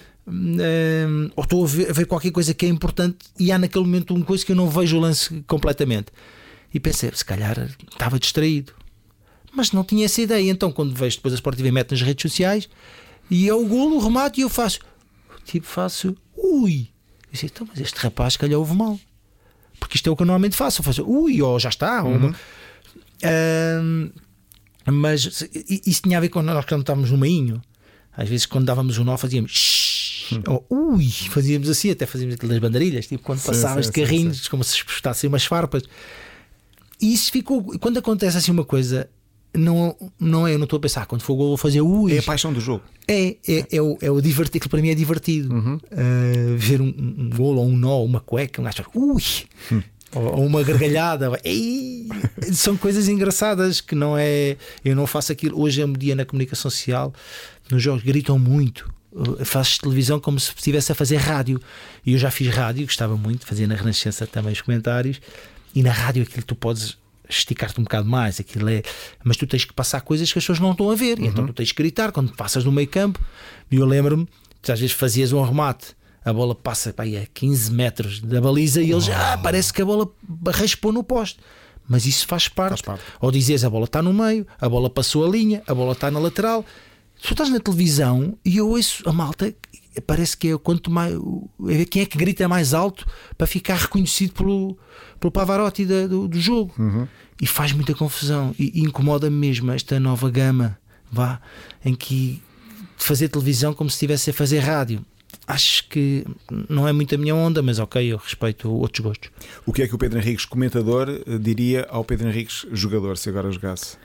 [1.36, 4.14] ou estou a ver, a ver qualquer coisa que é importante e há naquele momento
[4.14, 6.08] uma coisa que eu não vejo o lance completamente.
[6.74, 8.74] E pensei, se calhar estava distraído
[9.52, 10.52] mas não tinha essa ideia.
[10.52, 12.70] Então, quando vejo depois a Sport TV mete nas redes sociais
[13.32, 14.80] e é o golo, o remate, e eu faço
[15.44, 16.82] tipo, faço ui.
[17.24, 19.00] Eu disse, então, mas este rapaz, se calhar, houve mal,
[19.80, 20.82] porque isto é o que eu normalmente faço.
[20.82, 22.04] Eu faço ui, ou já está.
[22.04, 22.36] ou uma-
[23.24, 24.10] Ahm,
[24.86, 25.44] mas
[25.86, 27.60] isso tinha a ver com nós quando estávamos no mainho.
[28.16, 29.52] Às vezes, quando dávamos o nó, fazíamos
[30.36, 33.92] shhh, ou ui, fazíamos assim, até fazíamos aquilo das bandarilhas, tipo quando Sim, passavas sim,
[33.92, 35.84] de sim, carrinhos, como se espetassem umas farpas.
[37.02, 37.64] E isso ficou.
[37.80, 39.10] Quando acontece assim uma coisa,
[39.54, 42.14] não, não é, eu não estou a pensar, quando for o gol, vou fazer ui.
[42.14, 42.84] é a paixão do jogo.
[43.08, 45.56] É, é, é, o, é o divertido, aquilo para mim é divertido.
[45.56, 49.24] Uh, ver um, um golo ou um nó, uma cueca, um gajo ui,
[50.14, 52.08] ou, ou uma gargalhada, ei,
[52.54, 54.58] são coisas engraçadas que não é.
[54.84, 55.60] Eu não faço aquilo.
[55.60, 57.14] Hoje é um dia na comunicação social,
[57.72, 58.92] nos jogos gritam muito.
[59.12, 61.60] Uh, Fazes televisão como se estivesse a fazer rádio.
[62.06, 65.20] E eu já fiz rádio, gostava muito, fazia na Renascença também os comentários.
[65.74, 66.98] E na rádio aquilo tu podes
[67.30, 68.82] esticar-te um bocado mais, aquilo é,
[69.24, 71.46] mas tu tens que passar coisas que as pessoas não estão a ver, e então
[71.46, 73.20] tu tens que gritar quando passas no meio campo.
[73.70, 74.28] E eu lembro-me,
[74.68, 78.92] às vezes fazias um remate, a bola passa pá, a 15 metros da baliza e
[78.92, 80.10] eles, ah, parece que a bola
[80.54, 81.40] raspou no poste.
[81.88, 82.70] Mas isso faz parte.
[82.70, 83.04] Faz parte.
[83.20, 86.12] Ou dizes a bola está no meio, a bola passou a linha, a bola está
[86.12, 86.64] na lateral.
[87.22, 89.54] Tu estás na televisão e eu ouço a malta,
[90.08, 91.14] parece que é quanto mais.
[91.68, 93.06] é quem é que grita mais alto
[93.38, 94.78] para ficar reconhecido pelo,
[95.20, 96.74] pelo Pavarotti da- do, do jogo.
[97.42, 98.56] E faz muita confusão.
[98.58, 100.78] E, e incomoda-me mesmo esta nova gama,
[101.12, 101.42] vá,
[101.84, 102.42] em que
[102.98, 105.06] fazer televisão como se estivesse a fazer rádio.
[105.48, 106.26] acho que
[106.70, 109.30] não é muito a minha onda, mas ok, eu respeito outros gostos.
[109.66, 111.08] O que é que o Pedro Henriques, comentador,
[111.40, 113.98] diria ao Pedro Henriques, jogador, se agora jogasse?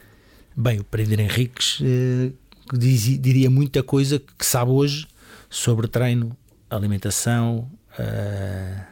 [0.57, 2.31] Bem, o Pedro Henriques eh,
[2.73, 5.07] diz, diria muita coisa que sabe hoje
[5.51, 6.37] sobre treino,
[6.71, 8.85] alimentação, uh,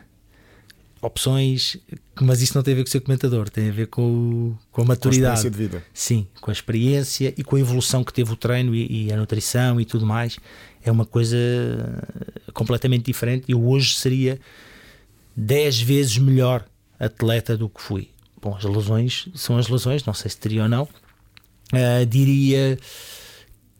[1.00, 1.76] opções,
[2.20, 4.84] mas isso não tem a ver com ser comentador, tem a ver com, com a
[4.84, 5.40] maturidade.
[5.40, 5.84] Com a de vida.
[5.92, 9.16] Sim, com a experiência e com a evolução que teve o treino e, e a
[9.16, 10.38] nutrição e tudo mais.
[10.84, 11.36] É uma coisa
[12.52, 13.46] completamente diferente.
[13.48, 14.38] Eu hoje seria
[15.36, 16.64] 10 vezes melhor
[16.98, 18.08] atleta do que fui.
[18.40, 20.84] Bom, as lesões são as lesões, não sei se teria ou não.
[21.72, 22.78] Uh, diria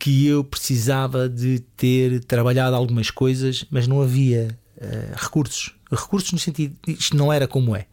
[0.03, 5.77] que eu precisava de ter trabalhado algumas coisas, mas não havia uh, recursos.
[5.89, 7.87] Recursos no sentido, isto não era como é,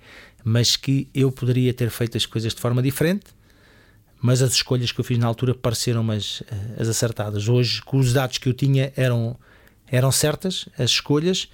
[0.44, 3.28] mas que eu poderia ter feito as coisas de forma diferente,
[4.20, 6.46] mas as escolhas que eu fiz na altura pareceram as, uh,
[6.80, 7.48] as acertadas.
[7.48, 9.38] Hoje, com os dados que eu tinha, eram,
[9.86, 11.48] eram certas as escolhas,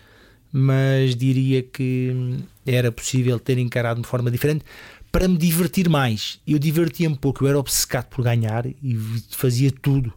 [0.54, 4.64] mas diria que era possível ter encarado de forma diferente
[5.12, 6.40] para me divertir mais.
[6.48, 8.98] Eu divertia-me pouco, eu era obcecado por ganhar e
[9.32, 10.14] fazia tudo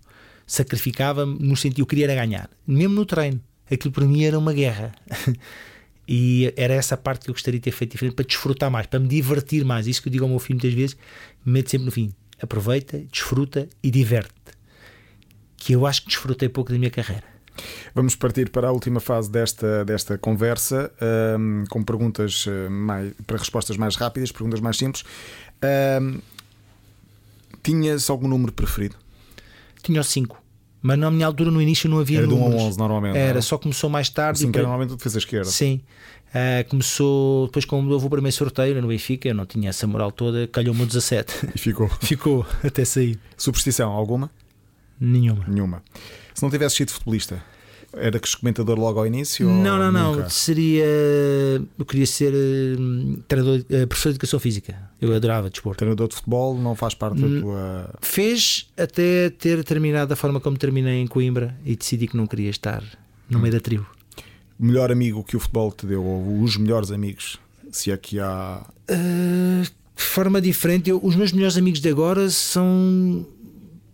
[0.49, 3.41] sacrificava-me no sentido, eu queria era ganhar, mesmo no treino.
[3.71, 4.93] Aquilo para mim era uma guerra.
[6.09, 8.99] e era essa parte que eu gostaria de ter feito diferente para desfrutar mais, para
[8.99, 9.87] me divertir mais.
[9.87, 10.97] Isso que eu digo ao meu filho muitas vezes,
[11.45, 14.33] meto sempre no fim: aproveita, desfruta e diverte.
[15.59, 17.25] Que eu acho que desfrutei pouco da minha carreira.
[17.95, 20.91] Vamos partir para a última fase desta, desta conversa,
[21.39, 25.05] um, com perguntas eh, mais, para respostas mais rápidas, perguntas mais simples.
[26.01, 26.21] Um,
[27.61, 28.97] tinhas algum número preferido?
[29.83, 30.43] Tinha os 5.
[30.81, 32.51] Mas na minha altura, no início, não havia Era números.
[32.51, 33.17] de 1 a 11 normalmente.
[33.19, 33.43] Era, não?
[33.43, 34.39] só começou mais tarde.
[34.39, 35.51] Sim, e que era normalmente tu fez a esquerda.
[35.51, 35.81] Sim.
[36.29, 40.13] Uh, começou depois, quando houve o primeiro sorteio no Benfica, eu não tinha essa moral
[40.13, 41.49] toda, calhou-me o 17.
[41.57, 41.89] E ficou.
[42.01, 43.19] ficou até sair.
[43.37, 44.31] Superstição alguma?
[45.01, 45.45] Nenhuma.
[45.49, 45.83] Nenhuma.
[46.35, 47.43] Se não tivesse sido futebolista,
[48.01, 49.49] era que comentador logo ao início?
[49.49, 50.23] Não, não, nunca?
[50.23, 50.31] não.
[50.31, 50.85] Seria.
[51.79, 54.77] Eu queria ser uh, treinador, uh, professor de educação física.
[55.01, 55.79] Eu adorava desporto.
[55.79, 57.95] Treinador de futebol não faz parte Hum, da tua.
[58.01, 62.51] Fez até ter terminado da forma como terminei em Coimbra e decidi que não queria
[62.51, 62.83] estar
[63.29, 63.87] no meio da tribo.
[64.59, 67.39] Melhor amigo que o futebol te deu, ou os melhores amigos,
[67.71, 68.65] se é que há.
[68.91, 69.63] Uh,
[69.97, 73.27] de forma diferente, eu, os meus melhores amigos de agora são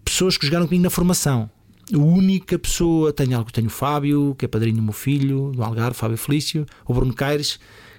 [0.05, 1.51] pessoas que jogaram comigo na formação.
[1.93, 5.63] A única pessoa, tenho algo, tenho o Fábio, que é padrinho do meu filho, do
[5.63, 7.59] Algarve, Fábio Felício, o Bruno Caires,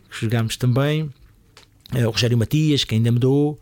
[0.10, 1.10] que jogámos também,
[1.94, 3.60] eh, o Rogério Matias, que ainda me dou.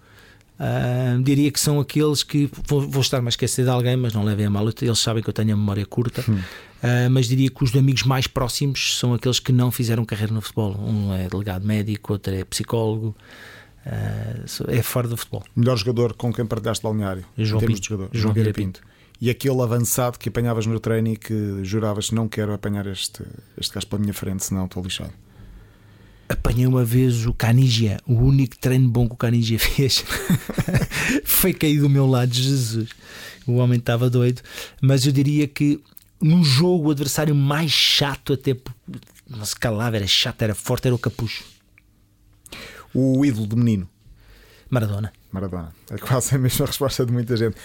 [0.53, 4.23] Uh, diria que são aqueles que vou, vou estar mais esquecido de alguém, mas não
[4.23, 6.23] levem a mal, eles sabem que eu tenho a memória curta.
[6.29, 6.35] Hum.
[6.35, 10.41] Uh, mas diria que os amigos mais próximos são aqueles que não fizeram carreira no
[10.41, 10.77] futebol.
[10.79, 13.15] Um é delegado médico, outro é psicólogo,
[13.85, 15.43] uh, é fora do futebol.
[15.55, 17.25] Melhor jogador com quem partilhaste balneário?
[17.37, 17.81] João Pinto.
[17.81, 18.09] de jogador.
[18.13, 18.81] João Vieira Pinto.
[19.23, 23.23] E aquele avançado que apanhavas no treino e que juravas não quero apanhar este,
[23.57, 25.13] este gajo pela minha frente, senão estou lixado.
[26.27, 30.03] Apanhei uma vez o Canigia, o único treino bom que o Canigia fez
[31.23, 32.89] foi cair do meu lado, Jesus.
[33.47, 34.41] O homem estava doido,
[34.81, 35.81] mas eu diria que
[36.21, 38.57] num jogo o adversário mais chato, até
[39.29, 41.45] não se calava, era chato, era forte, era o Capucho.
[42.93, 43.87] O ídolo de menino,
[44.73, 45.13] Maradona.
[45.31, 45.71] Maradona.
[45.91, 47.55] É quase a mesma resposta de muita gente.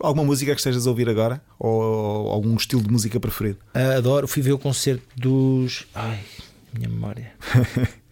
[0.00, 1.42] Alguma música que estejas a ouvir agora?
[1.58, 3.58] Ou algum estilo de música preferido?
[3.74, 5.86] Ah, adoro, fui ver o concerto dos.
[5.94, 6.20] Ai,
[6.72, 7.32] minha memória.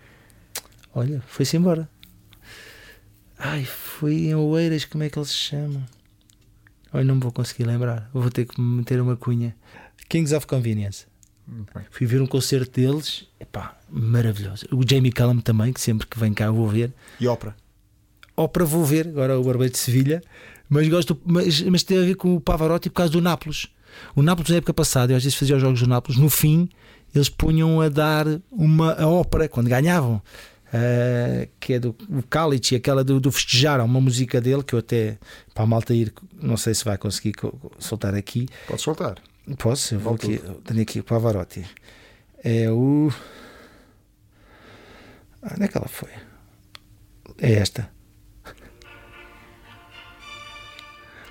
[0.93, 1.89] Olha, foi-se embora.
[3.39, 5.85] Ai, foi em Oeiras, como é que eles se chamam?
[6.93, 8.11] Olha, não me vou conseguir lembrar.
[8.13, 9.55] Vou ter que meter uma cunha.
[10.09, 11.07] Kings of Convenience.
[11.47, 11.85] Bem.
[11.91, 14.67] Fui ver um concerto deles, epá, maravilhoso.
[14.73, 16.93] O Jamie Cullum também, que sempre que vem cá eu vou ver.
[17.21, 17.55] E ópera?
[18.37, 20.23] Ópera vou ver, agora o Barbeiro de Sevilha,
[20.69, 23.67] mas gosto, mas, mas tem a ver com o Pavarotti por causa do Nápoles.
[24.15, 26.69] O Nápoles na época passada, eu às vezes fazia os jogos do Nápoles, no fim
[27.15, 30.21] eles punham a dar uma a ópera quando ganhavam.
[30.73, 34.81] ah, que é do o Cálice, aquela do, do festejar, uma música dele que eu
[34.81, 35.17] até
[35.55, 36.13] para a malta ir,
[36.43, 38.49] não sei se vai conseguir co- soltar aqui.
[38.67, 39.17] Podes soltar.
[39.59, 39.95] Posso?
[39.95, 41.65] Eu vou aqui, eu tenho aqui o Pavarotti.
[42.45, 43.11] É o.
[45.43, 46.11] Ah, onde é que ela foi?
[47.39, 47.89] É esta.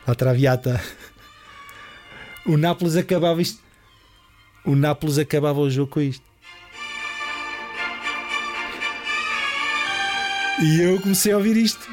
[0.07, 0.81] La Traviata.
[2.45, 3.59] O Nápoles acabava isto.
[4.63, 6.23] O Nápoles acabava o jogo com isto.
[10.61, 11.89] E eu comecei a ouvir isto.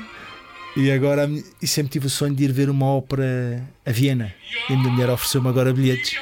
[0.76, 1.28] E agora a
[1.60, 4.34] e sempre tive o sonho de ir ver uma ópera a Viena.
[4.68, 6.18] E a minha mulher ofereceu-me agora bilhetes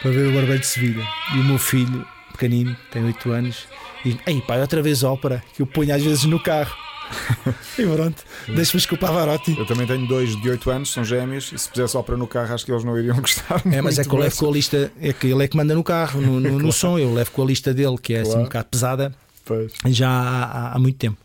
[0.00, 1.06] para ver o Barbeiro de Sevilha.
[1.34, 3.66] E o meu filho, pequenino, tem 8 anos,
[4.04, 6.81] diz: Ei pai, outra vez ópera, que eu ponho às vezes no carro.
[7.78, 9.56] e pronto, deixa-me desculpar Varotti.
[9.58, 12.54] Eu também tenho dois de 8 anos, são gêmeos, e se pusesse ópera no carro,
[12.54, 13.62] acho que eles não iriam gostar.
[13.70, 15.74] É, mas é que eu levo com a lista, é que ele é que manda
[15.74, 18.38] no carro, no, no, no som, eu levo com a lista dele, que é assim
[18.38, 19.72] um bocado pesada, Pois.
[19.86, 21.18] já há, há- muito tempo.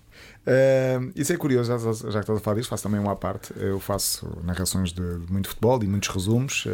[0.48, 3.16] Uh, isso é curioso, já, já que estás a falar disso, faço também uma à
[3.18, 3.52] parte.
[3.58, 6.70] Eu faço narrações de, de muito futebol e muitos resumos, uh,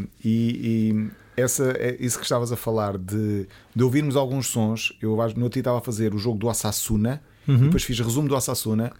[0.00, 4.92] uh, e, e essa, é isso que estavas a falar de, de ouvirmos alguns sons.
[5.02, 7.20] Eu no outro dia estava a fazer o jogo do Osasuna,
[7.54, 8.92] e depois fiz resumo do Osasuna,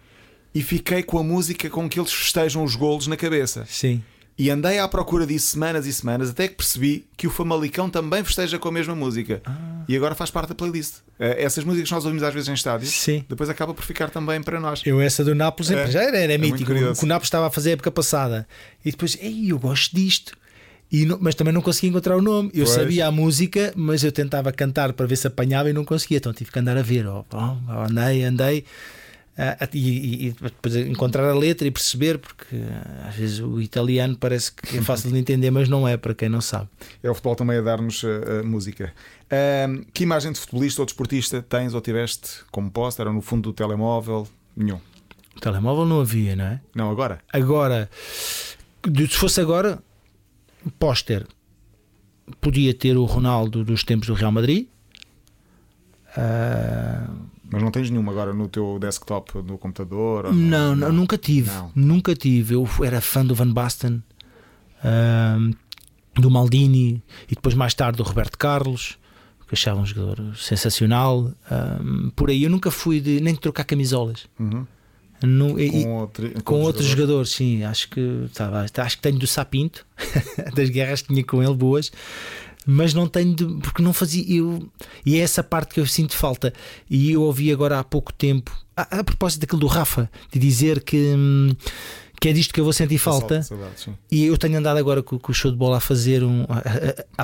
[0.53, 3.65] e fiquei com a música com que eles festejam os golos na cabeça.
[3.69, 4.03] Sim.
[4.37, 8.23] E andei à procura disso semanas e semanas até que percebi que o Famalicão também
[8.23, 9.41] festeja com a mesma música.
[9.87, 10.95] E agora faz parte da playlist.
[11.19, 13.23] Eh, Essas músicas que nós ouvimos às vezes em estádios, Sim.
[13.29, 14.81] depois acaba por ficar também para nós.
[14.85, 15.85] Eu, essa do Nápoles, É.
[15.91, 16.71] já era, era É mítico.
[16.71, 18.47] O que o Nápoles estava a fazer a época passada.
[18.83, 20.33] E depois, ei, eu gosto disto.
[20.91, 22.49] E não- mas também não conseguia encontrar o nome.
[22.53, 22.75] Eu Pois.
[22.75, 26.17] sabia a música, mas eu tentava cantar para ver se apanhava e não conseguia.
[26.17, 27.07] Então tive que andar a ver.
[27.07, 27.55] ó, ó,
[27.89, 28.65] andei, andei.
[29.37, 34.17] ah, e, e- depois encontrar a letra e perceber, porque ah, às vezes o italiano
[34.17, 36.67] parece que é fácil de entender, mas não é, para quem não sabe.
[37.01, 38.93] É o futebol também a dar-nos eh, música.
[39.93, 43.53] Que imagem de futebolista ou desportista tens ou tiveste como póster ou no fundo do
[43.53, 44.27] telemóvel?
[44.55, 44.79] Nenhum.
[45.37, 46.61] O telemóvel não havia, não é?
[46.75, 47.19] Não, agora?
[47.31, 47.89] Agora,
[48.83, 49.81] se fosse agora,
[50.79, 51.25] póster,
[52.39, 54.67] podia ter o Ronaldo dos tempos do Real Madrid.
[56.15, 57.07] Ah,
[57.51, 60.25] Mas não tens nenhum agora no teu desktop no computador?
[60.25, 61.49] no- não, não, nunca tive.
[61.51, 61.71] Não.
[61.75, 62.55] Nunca tive.
[62.55, 64.01] Eu era fã do Van Basten,
[64.83, 65.37] ah,
[66.15, 68.97] do Maldini e depois mais tarde do Roberto Carlos,
[69.47, 71.31] que achava um jogador sensacional.
[71.49, 71.79] Ah,
[72.15, 74.27] por aí eu nunca fui de nem de trocar camisolas.
[74.39, 74.65] Uhum.
[75.59, 79.85] E- Com, outro, Com outros jogadores, sim, acho que tá, acho que tenho do Sapinto,
[80.55, 81.91] das guerras que tinha com ele boas,
[82.65, 84.67] mas não tenho de, porque não fazia eu,
[85.05, 86.53] e é essa parte que eu sinto falta.
[86.89, 90.83] E eu ouvi agora há pouco tempo, a, a propósito daquilo do Rafa, de dizer
[90.83, 91.49] que, hum,
[92.19, 93.41] que é disto que eu vou sentir falta.
[93.41, 93.87] Saudades.
[94.11, 96.43] E eu tenho andado agora com, com o show de bola a fazer um.
[96.49, 96.59] a,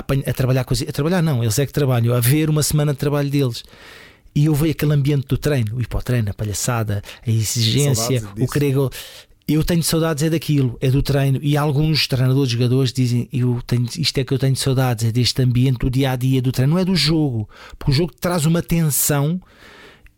[0.00, 2.92] a a trabalhar com A trabalhar, não, eles é que trabalham, a ver uma semana
[2.92, 3.62] de trabalho deles.
[4.38, 7.28] E eu vejo aquele ambiente do treino, o ir para o treino, a palhaçada, a
[7.28, 8.76] exigência, o querer.
[9.48, 11.40] Eu tenho saudades é daquilo, é do treino.
[11.42, 15.42] E alguns treinadores, jogadores dizem: eu tenho, Isto é que eu tenho saudades, é deste
[15.42, 18.46] ambiente do dia a dia do treino, não é do jogo, porque o jogo traz
[18.46, 19.42] uma tensão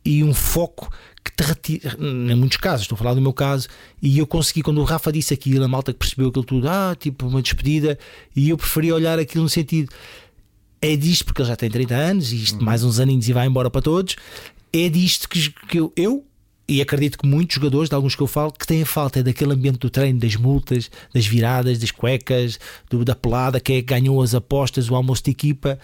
[0.04, 0.92] e um foco
[1.24, 3.68] que te retira, em muitos casos, estou a falar do meu caso,
[4.02, 6.94] e eu consegui, quando o Rafa disse aquilo, a malta que percebeu aquilo tudo, ah,
[6.98, 7.98] tipo uma despedida,
[8.36, 9.90] e eu preferi olhar aquilo no sentido,
[10.82, 13.46] é disto, porque ele já tem 30 anos, e isto mais uns aninhos e vai
[13.46, 14.16] embora para todos,
[14.72, 16.24] é disto que, que eu, eu,
[16.66, 19.52] e acredito que muitos jogadores, de alguns que eu falo, que têm falta é daquele
[19.52, 22.58] ambiente do treino, das multas, das viradas, das cuecas,
[22.88, 25.78] do- da pelada, quem é que ganhou as apostas, o almoço de equipa.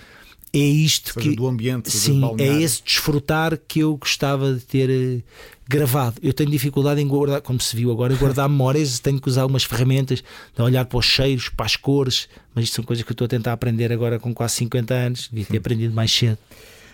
[0.57, 2.61] É isto seja, que do ambiente, do sim, é balneário.
[2.62, 5.22] esse desfrutar que eu gostava de ter eh,
[5.68, 6.18] gravado.
[6.22, 8.98] Eu tenho dificuldade em guardar, como se viu agora, em guardar memórias.
[8.98, 12.76] Tenho que usar algumas ferramentas de olhar para os cheiros, para as cores, mas isto
[12.76, 15.28] são coisas que eu estou a tentar aprender agora com quase 50 anos.
[15.30, 16.38] Devia ter aprendido mais cedo.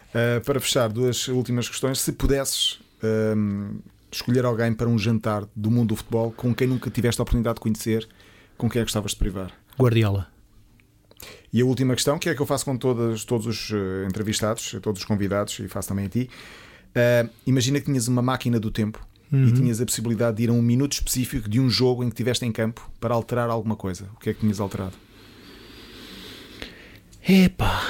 [0.08, 2.00] Uh, para fechar, duas últimas questões.
[2.00, 2.80] Se pudesses
[3.36, 3.78] um,
[4.10, 7.56] escolher alguém para um jantar do mundo do futebol com quem nunca tiveste a oportunidade
[7.56, 8.08] de conhecer,
[8.58, 9.52] com quem é que gostavas de privar?
[9.78, 10.31] Guardiola.
[11.52, 14.76] E a última questão, que é que eu faço com todas, todos os eh, entrevistados,
[14.82, 16.30] todos os convidados, e faço também a ti.
[16.94, 18.98] Uh, imagina que tinhas uma máquina do tempo
[19.32, 22.12] e tinhas a possibilidade de ir a um minuto específico de um jogo em que
[22.14, 24.06] estiveste em campo para alterar alguma coisa.
[24.14, 24.92] O que é que tinhas alterado?
[27.26, 27.82] Epá.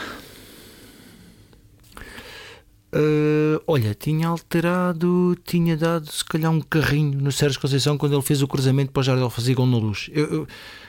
[2.95, 8.23] Eh, olha, tinha alterado, tinha dado se calhar um carrinho no Sérgio Conceição quando ele
[8.23, 10.11] fez o cruzamento para o Jardel fazer gol na luz.
[10.13, 10.49] Eu- eu-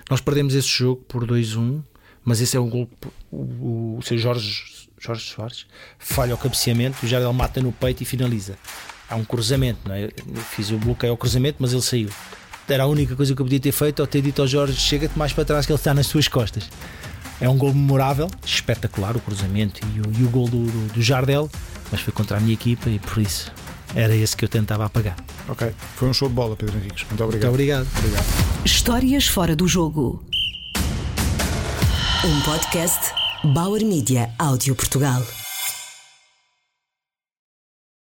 [0.09, 1.81] nós perdemos esse jogo por 2-1,
[2.23, 2.89] mas esse é um gol.
[3.31, 4.63] O, o, o seu Jorge,
[4.99, 5.65] Jorge Soares
[5.99, 8.57] falha o cabeceamento, o Jardel mata no peito e finaliza.
[9.09, 10.05] Há um cruzamento, não é?
[10.05, 10.11] Eu
[10.51, 12.09] fiz o bloqueio ao cruzamento, mas ele saiu.
[12.67, 15.17] Era a única coisa que eu podia ter feito ou ter dito ao Jorge: chega-te
[15.17, 16.69] mais para trás que ele está nas tuas costas.
[17.41, 21.01] É um gol memorável, espetacular o cruzamento e o, e o gol do, do, do
[21.01, 21.49] Jardel,
[21.91, 23.51] mas foi contra a minha equipa e por isso
[23.95, 25.17] era esse que eu tentava apagar.
[25.49, 27.03] Ok, foi um show de bola, Pedro Henriques.
[27.09, 27.49] Muito Muito obrigado.
[27.53, 27.87] obrigado.
[28.63, 30.23] Histórias fora do jogo.
[32.25, 33.13] Um podcast
[33.53, 35.42] Bauer Media Áudio Portugal.